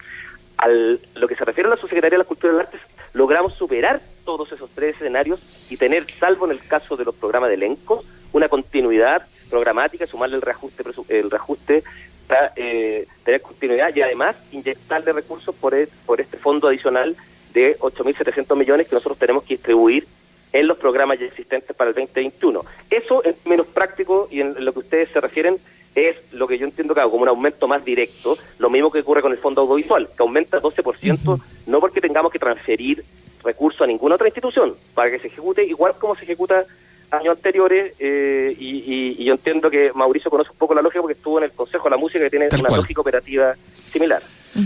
al 0.57 1.01
lo 1.15 1.29
que 1.29 1.35
se 1.35 1.45
refiere 1.45 1.67
a 1.69 1.71
la 1.71 1.77
Subsecretaría 1.77 2.17
de 2.17 2.25
la 2.25 2.29
Cultura 2.29 2.53
y 2.53 2.57
las 2.57 2.67
Artes, 2.67 2.81
logramos 3.13 3.55
superar 3.55 4.01
todos 4.25 4.51
esos 4.53 4.71
tres 4.71 4.97
escenarios 4.97 5.41
y 5.71 5.74
tener, 5.85 6.07
salvo 6.19 6.47
en 6.47 6.53
el 6.53 6.61
caso 6.67 6.97
de 6.97 7.05
los 7.05 7.15
programas 7.15 7.51
de 7.51 7.57
elenco, 7.57 8.03
una 8.33 8.49
continuidad 8.49 9.27
programática, 9.51 10.07
sumarle 10.07 10.37
el 10.37 10.41
reajuste, 10.41 10.83
el 11.11 11.31
reajuste 11.31 11.83
para 12.27 12.53
eh, 12.57 13.07
tener 13.23 13.43
continuidad 13.43 13.95
y 13.95 14.01
además 14.01 14.35
inyectarle 14.51 15.13
recursos 15.13 15.55
por, 15.55 15.75
el, 15.75 15.87
por 16.07 16.23
este 16.23 16.39
fondo 16.39 16.69
adicional 16.69 17.15
de 17.53 17.77
8.700 17.81 18.57
millones 18.57 18.89
que 18.89 18.95
nosotros 18.95 19.19
tenemos 19.19 19.45
que 19.45 19.57
distribuir 19.57 20.07
en 20.55 20.67
los 20.69 20.79
programas 20.79 21.19
ya 21.19 21.27
existentes 21.27 21.77
para 21.77 21.91
el 21.91 21.97
2021. 21.97 22.65
Eso 22.89 23.23
es 23.23 23.35
menos 23.45 23.67
práctico 23.67 24.27
y 24.31 24.41
en 24.41 24.65
lo 24.65 24.73
que 24.73 24.79
ustedes 24.79 25.11
se 25.11 25.21
refieren 25.21 25.59
es 25.95 26.17
lo 26.33 26.47
que 26.47 26.57
yo 26.57 26.65
entiendo 26.65 26.95
que 26.95 27.01
hago 27.01 27.11
como 27.11 27.25
un 27.25 27.29
aumento 27.29 27.69
más 27.69 27.85
directo, 27.85 28.39
lo 28.59 28.71
mismo 28.71 28.91
que 28.91 29.01
ocurre 29.01 29.21
con 29.21 29.33
el 29.33 29.39
fondo 29.39 29.61
audiovisual, 29.61 30.09
que 30.09 30.23
aumenta 30.23 30.63
12%, 30.63 31.43
no 31.67 31.81
porque 31.81 32.01
tengamos 32.01 32.33
que 32.33 32.39
transferir 32.39 33.05
recursos 33.45 33.83
a 33.83 33.87
ninguna 33.87 34.15
otra 34.15 34.29
institución, 34.29 34.75
para 34.95 35.11
que 35.11 35.19
se 35.19 35.29
ejecute 35.29 35.65
igual 35.65 35.95
como 35.99 36.17
se 36.17 36.25
ejecuta 36.25 36.65
años 37.11 37.37
anteriores, 37.37 37.95
eh, 37.99 38.55
y, 38.59 39.25
yo 39.25 39.35
entiendo 39.35 39.71
que 39.71 39.93
Mauricio 39.95 40.31
conoce 40.31 40.51
un 40.51 40.59
poco 40.59 40.75
la 40.75 40.83
lógica 40.83 41.01
porque 41.01 41.17
estuvo 41.17 41.39
en 41.39 41.45
el 41.45 41.53
Consejo 41.53 41.85
de 41.85 41.91
la 41.91 41.97
Música 41.97 42.25
que 42.25 42.31
tiene 42.31 42.49
una 42.59 42.77
lógica 42.77 43.01
operativa 43.01 43.55
similar. 43.75 44.21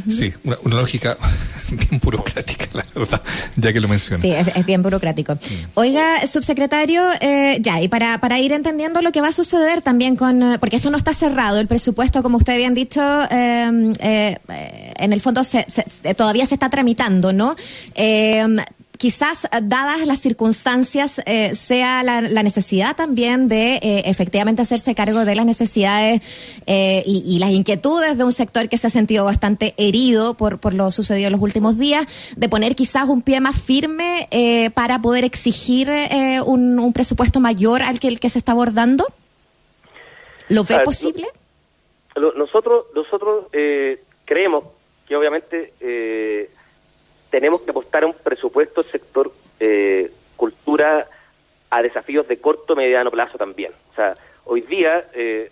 Sí, 0.09 0.33
una, 0.45 0.57
lógica 0.65 1.17
bien 1.71 2.01
burocrática, 2.03 2.67
la 2.73 2.85
verdad, 2.95 3.23
ya 3.57 3.73
que 3.73 3.81
lo 3.81 3.89
mencioné. 3.89 4.23
Sí, 4.23 4.33
es, 4.33 4.67
bien 4.67 4.83
burocrático. 4.83 5.39
Oiga, 5.75 6.27
subsecretario, 6.27 7.03
eh, 7.21 7.59
ya, 7.61 7.81
y 7.81 7.89
para, 7.89 8.19
para 8.19 8.39
ir 8.39 8.53
entendiendo 8.53 9.03
lo 9.03 9.13
que 9.13 9.21
va 9.21 9.29
a 9.29 9.33
suceder 9.33 9.83
también 9.83 10.17
con, 10.17 10.43
eh, 10.43 10.59
porque 10.59 10.77
esto 10.77 10.91
no 10.91 10.97
está 10.97 11.13
cerrado, 11.13 11.59
el 11.59 11.67
presupuesto, 11.67 12.23
como 12.23 12.37
usted 12.37 12.55
habían 12.55 12.75
dicho, 12.75 13.01
em, 13.31 13.93
eh, 14.01 14.39
en 14.99 15.13
el 15.13 15.21
fondo 15.21 15.43
se, 15.45 15.67
todavía 16.17 16.47
se 16.47 16.55
está 16.55 16.69
tramitando, 16.69 17.33
¿no? 17.33 17.57
Quizás 18.99 19.45
eh, 19.45 19.49
dadas 19.63 20.05
las 20.09 20.19
circunstancias 20.19 21.23
eh, 21.25 21.55
sea 21.55 22.03
la, 22.03 22.21
necesidad 22.43 22.97
también 22.97 23.47
de 23.47 23.77
eh, 23.77 24.03
efectivamente 24.07 24.61
hacerse 24.61 24.97
cargo 24.97 25.25
de 25.25 25.37
las 25.37 25.47
necesidades 25.47 26.21
y, 26.67 27.39
las 27.39 27.51
inquietudes 27.51 28.19
de 28.19 28.25
un 28.25 28.33
sector 28.33 28.69
que 28.69 28.77
se 28.77 28.89
ha 28.89 28.91
sentido 28.91 29.25
bastante 29.25 29.75
herido 29.77 30.35
por, 30.35 30.59
por 30.59 30.75
lo 30.75 30.91
sucedido 30.91 31.29
en 31.29 31.33
los 31.33 31.41
últimos 31.41 31.79
días, 31.79 32.07
de 32.37 32.49
poner 32.49 32.75
quizás 32.75 33.09
un 33.09 33.23
pie 33.23 33.41
más 33.41 33.61
firme 33.61 34.29
para 34.75 35.01
poder 35.01 35.25
exigir 35.25 35.89
un, 36.45 36.93
presupuesto 36.93 37.39
mayor 37.39 37.83
al 37.83 38.01
que 38.01 38.09
el 38.09 38.19
que 38.19 38.29
se 38.29 38.39
está 38.39 38.53
abordando. 38.53 39.07
¿Lo 40.49 40.65
ve 40.65 40.81
posible? 40.81 41.29
nosotros 42.37 42.87
nosotros 42.95 43.47
creemos 44.25 44.65
que 45.07 45.17
obviamente 45.17 45.73
tenemos 47.31 47.63
que 47.63 47.71
apostar 47.71 48.05
a 48.05 48.07
un 48.07 48.15
presupuesto 48.15 48.83
sector 48.83 49.31
eh, 49.61 50.11
cultura 50.37 51.07
a 51.71 51.83
desafíos 51.83 52.27
de 52.29 52.39
corto 52.39 52.75
mediano 52.75 53.11
plazo 53.11 53.37
también. 53.37 53.73
O 53.93 53.95
sea, 53.95 54.17
hoy 54.45 54.63
día 54.63 55.05
eh, 55.15 55.51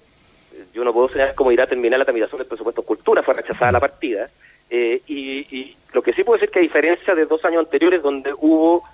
yo 0.72 0.84
no 0.84 0.92
puedo 0.92 1.08
saber 1.08 1.34
cómo 1.34 1.52
irá 1.52 1.64
a 1.64 1.66
terminar 1.66 1.98
la 1.98 2.04
tramitación 2.04 2.38
del 2.38 2.48
presupuesto 2.48 2.82
cultura, 2.82 3.22
fue 3.22 3.34
rechazada 3.34 3.72
la 3.72 3.80
partida, 3.80 4.30
eh, 4.70 5.00
y, 5.06 5.76
lo 5.92 6.02
que 6.02 6.12
sí 6.12 6.24
puedo 6.24 6.38
decir 6.38 6.50
que 6.50 6.58
a 6.58 6.62
diferencia 6.62 7.14
de 7.14 7.24
dos 7.24 7.42
años 7.46 7.64
anteriores 7.64 8.02
donde 8.02 8.34
hubo 8.36 8.84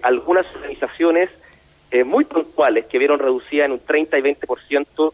algunas 0.00 0.46
organizaciones 0.54 1.28
muy 2.06 2.24
puntuales 2.24 2.86
que 2.86 2.98
vieron 2.98 3.18
reducida 3.18 3.66
en 3.66 3.72
un 3.72 3.80
30 3.80 4.18
y 4.18 4.22
20% 4.22 5.12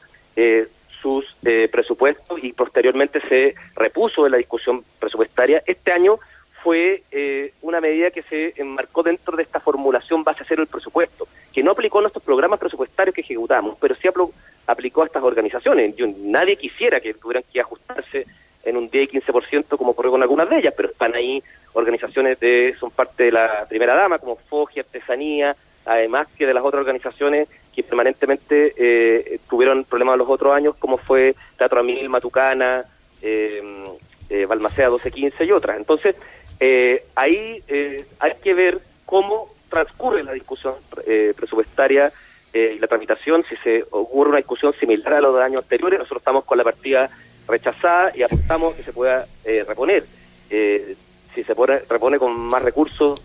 sus 1.02 1.34
presupuestos 1.72 2.38
y 2.40 2.52
posteriormente 2.52 3.20
se 3.28 3.56
repuso 3.74 4.26
en 4.26 4.32
la 4.32 4.38
discusión 4.38 4.84
presupuestaria, 5.00 5.60
este 5.66 5.90
año 5.90 6.20
fue 6.62 7.02
eh, 7.10 7.52
una 7.62 7.80
medida 7.80 8.10
que 8.10 8.22
se 8.22 8.54
enmarcó 8.56 9.02
dentro 9.02 9.36
de 9.36 9.42
esta 9.42 9.60
formulación 9.60 10.24
base 10.24 10.42
a 10.42 10.46
cero 10.46 10.62
el 10.62 10.68
presupuesto, 10.68 11.26
que 11.52 11.62
no 11.62 11.72
aplicó 11.72 11.98
a 11.98 12.02
nuestros 12.02 12.24
programas 12.24 12.58
presupuestarios 12.58 13.14
que 13.14 13.20
ejecutamos, 13.20 13.76
pero 13.80 13.94
sí 13.94 14.08
aplicó 14.66 15.02
a 15.02 15.06
estas 15.06 15.22
organizaciones. 15.22 15.96
Yo, 15.96 16.06
nadie 16.18 16.56
quisiera 16.56 17.00
que 17.00 17.14
tuvieran 17.14 17.44
que 17.50 17.60
ajustarse 17.60 18.26
en 18.64 18.76
un 18.76 18.90
10 18.90 19.14
y 19.14 19.20
15% 19.20 19.76
como 19.76 19.92
ocurrió 19.92 20.10
con 20.10 20.22
algunas 20.22 20.50
de 20.50 20.58
ellas, 20.58 20.74
pero 20.76 20.88
están 20.88 21.14
ahí 21.14 21.42
organizaciones 21.72 22.38
de 22.40 22.74
son 22.78 22.90
parte 22.90 23.24
de 23.24 23.32
la 23.32 23.66
primera 23.68 23.94
dama, 23.94 24.18
como 24.18 24.36
Fogia, 24.36 24.82
Artesanía, 24.82 25.56
además 25.84 26.28
que 26.36 26.46
de 26.46 26.54
las 26.54 26.64
otras 26.64 26.80
organizaciones 26.80 27.48
que 27.74 27.82
permanentemente 27.82 28.74
eh, 28.76 29.38
tuvieron 29.48 29.84
problemas 29.84 30.18
los 30.18 30.28
otros 30.28 30.52
años, 30.52 30.74
como 30.76 30.98
fue 30.98 31.34
Teatro 31.56 31.80
Amil, 31.80 32.08
Matucana, 32.08 32.84
eh, 33.22 33.62
eh, 34.28 34.46
Balmacea 34.46 34.88
1215 34.88 35.44
y 35.44 35.52
otras. 35.52 35.76
Entonces, 35.76 36.16
eh, 36.60 37.04
ahí 37.14 37.62
eh, 37.68 38.04
hay 38.18 38.32
que 38.42 38.54
ver 38.54 38.78
cómo 39.06 39.48
transcurre 39.68 40.24
la 40.24 40.32
discusión 40.32 40.74
eh, 41.06 41.32
presupuestaria 41.36 42.12
y 42.54 42.78
la 42.78 42.88
tramitación, 42.88 43.44
si 43.48 43.54
se 43.56 43.84
ocurre 43.90 44.30
una 44.30 44.38
discusión 44.38 44.74
similar 44.80 45.14
a 45.14 45.20
los 45.20 45.36
de 45.36 45.44
años 45.44 45.62
anteriores, 45.62 45.98
nosotros 45.98 46.22
estamos 46.22 46.44
con 46.44 46.58
la 46.58 46.64
partida 46.64 47.08
rechazada 47.46 48.10
y 48.16 48.22
apostamos 48.22 48.74
que 48.74 48.82
se 48.82 48.92
pueda 48.92 49.26
reponer. 49.44 50.04
si 50.48 51.44
se 51.44 51.54
pone, 51.54 51.78
repone 51.88 52.18
con 52.18 52.36
más 52.36 52.62
recursos, 52.62 53.22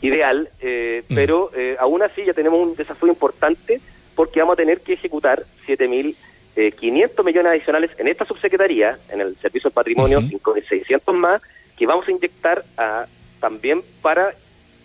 ideal, 0.00 0.48
mm. 0.62 1.14
pero 1.14 1.50
aún 1.80 2.02
así 2.02 2.24
ya 2.24 2.32
tenemos 2.32 2.60
un 2.60 2.76
desafío 2.76 3.08
importante 3.08 3.80
porque 4.14 4.40
vamos 4.40 4.54
a 4.54 4.56
tener 4.56 4.80
que 4.80 4.94
ejecutar 4.94 5.42
7.500 5.66 7.24
millones 7.24 7.50
adicionales 7.50 7.90
en 7.98 8.08
esta 8.08 8.24
subsecretaría, 8.24 8.96
en 9.10 9.20
el 9.20 9.36
Servicio 9.36 9.68
del 9.68 9.74
Patrimonio, 9.74 10.20
uh 10.20 10.54
600 10.66 11.14
más, 11.14 11.42
que 11.76 11.86
vamos 11.86 12.08
a 12.08 12.10
inyectar 12.10 12.64
a, 12.76 13.06
también 13.40 13.82
para 14.02 14.32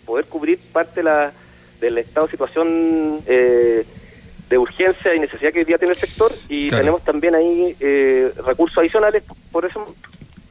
poder 0.04 0.26
cubrir 0.26 0.58
parte 0.72 1.00
de 1.00 1.04
la, 1.04 1.32
del 1.80 1.98
estado 1.98 2.26
de 2.26 2.30
situación 2.32 3.20
eh, 3.26 3.84
de 4.48 4.58
urgencia 4.58 5.14
y 5.14 5.20
necesidad 5.20 5.52
que 5.52 5.60
hoy 5.60 5.64
día 5.64 5.78
tiene 5.78 5.94
el 5.94 5.98
sector 5.98 6.32
y 6.48 6.68
tenemos 6.68 7.02
también 7.02 7.34
ahí 7.34 7.74
eh, 7.80 8.32
recursos 8.44 8.78
adicionales 8.78 9.22
por 9.50 9.64
eso 9.64 9.86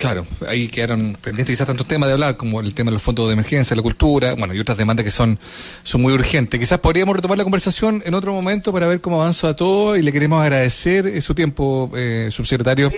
Claro, 0.01 0.25
ahí 0.47 0.67
quedaron 0.67 1.15
pendientes 1.21 1.54
quizás 1.54 1.67
tantos 1.67 1.86
temas 1.86 2.10
de 2.10 2.13
hablar, 2.13 2.36
como 2.36 2.60
el 2.60 2.73
tema 2.73 2.89
de 2.89 2.93
los 2.93 3.04
fondos 3.04 3.27
de 3.27 3.34
emergencia, 3.34 3.75
la 3.75 3.84
cultura, 3.84 4.34
bueno, 4.34 4.51
y 4.56 4.60
otras 4.60 4.75
demandas 4.75 5.04
que 5.04 5.12
son, 5.12 5.38
son 5.84 6.01
muy 6.01 6.12
urgentes. 6.12 6.60
Quizás 6.60 6.80
podríamos 6.80 7.15
retomar 7.15 7.38
la 7.38 7.43
conversación 7.43 8.01
en 8.04 8.15
otro 8.15 8.34
momento 8.34 8.73
para 8.73 8.88
ver 8.88 8.99
cómo 8.99 9.21
avanza 9.21 9.56
todo 9.56 9.95
y 9.95 10.01
le 10.01 10.12
queremos 10.12 10.41
agradecer 10.41 11.06
eh, 11.06 11.21
su 11.21 11.36
tiempo, 11.36 11.91
eh, 11.95 12.30
subsecretario, 12.32 12.91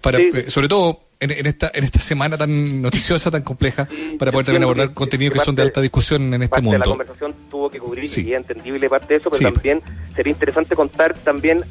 para, 0.00 0.20
sobre 0.46 0.68
todo 0.68 1.03
en, 1.20 1.46
esta, 1.46 1.70
en 1.74 1.84
esta 1.84 2.00
semana 2.00 2.36
tan 2.36 2.82
noticiosa, 2.82 3.30
tan 3.30 3.42
compleja, 3.42 3.88
para 4.18 4.32
poder 4.32 4.46
también 4.46 4.64
abordar 4.64 4.92
contenidos 4.92 5.34
que, 5.34 5.44
son 5.44 5.54
de 5.54 5.62
alta 5.62 5.80
discusión 5.80 6.34
en 6.34 6.42
este 6.42 6.60
mundo. 6.60 6.78
la 6.78 6.84
conversación 6.84 7.34
tuvo 7.50 7.70
que 7.70 7.78
cubrir 7.78 8.04
y 8.04 8.32
es 8.32 8.36
entendible 8.36 8.88
parte 8.88 9.14
de 9.14 9.20
eso, 9.20 9.30
pero 9.30 9.52
también 9.52 9.82
sería 10.14 10.32
interesante 10.32 10.74
contar 10.74 11.14
también 11.14 11.64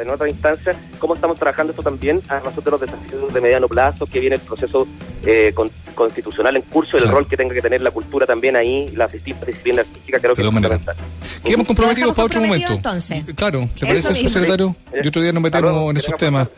en 0.00 0.10
otra 0.10 0.28
instancia 0.28 0.76
cómo 0.98 1.14
estamos 1.14 1.38
trabajando 1.38 1.72
esto 1.72 1.82
también 1.82 2.22
a 2.28 2.40
nosotros 2.40 2.80
los 2.80 2.80
desafíos 2.80 3.32
de 3.32 3.40
mediano 3.40 3.68
plazo, 3.68 4.06
que 4.06 4.20
viene 4.20 4.36
el 4.36 4.42
proceso 4.42 4.86
eh, 5.26 5.54
constitucional 5.94 6.56
en 6.56 6.62
curso, 6.62 6.96
el 6.96 7.08
rol 7.08 7.26
que 7.26 7.36
tenga 7.36 7.54
que 7.54 7.62
tener 7.62 7.80
la 7.80 7.90
cultura 7.90 8.26
también 8.26 8.56
ahí, 8.56 8.90
la 8.94 9.08
disciplina 9.08 9.82
artística, 9.82 10.18
creo 10.18 10.34
que 10.34 10.42
es 10.42 10.48
fundamental. 10.48 10.96
Quedamos 11.44 11.66
comprometidos 11.66 12.14
para 12.14 12.26
otro 12.26 12.40
momento. 12.40 12.72
Entonces. 12.72 13.24
Claro, 13.34 13.68
¿le 13.80 13.86
parece, 13.86 14.14
subsecretario? 14.14 14.74
Y 15.02 15.08
otro 15.08 15.22
día 15.22 15.32
nos 15.32 15.42
metemos 15.42 15.90
en 15.90 15.96
esos 15.96 16.16
temas. 16.16 16.48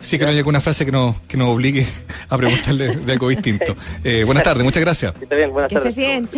Sí, 0.00 0.18
que 0.18 0.24
no 0.24 0.30
haya 0.30 0.40
alguna 0.40 0.60
frase 0.60 0.84
que 0.84 0.92
nos, 0.92 1.20
que 1.22 1.36
nos 1.36 1.48
obligue 1.48 1.86
a 2.28 2.36
preguntarle 2.36 2.96
de 2.96 3.12
algo 3.12 3.28
distinto. 3.28 3.76
Eh, 4.04 4.24
buenas 4.24 4.42
tardes, 4.44 4.64
muchas 4.64 4.82
gracias. 4.82 5.12
Que 5.14 5.24
esté 5.24 5.36
bien, 5.36 5.50
buenas 5.52 5.72
tardes. 5.72 5.94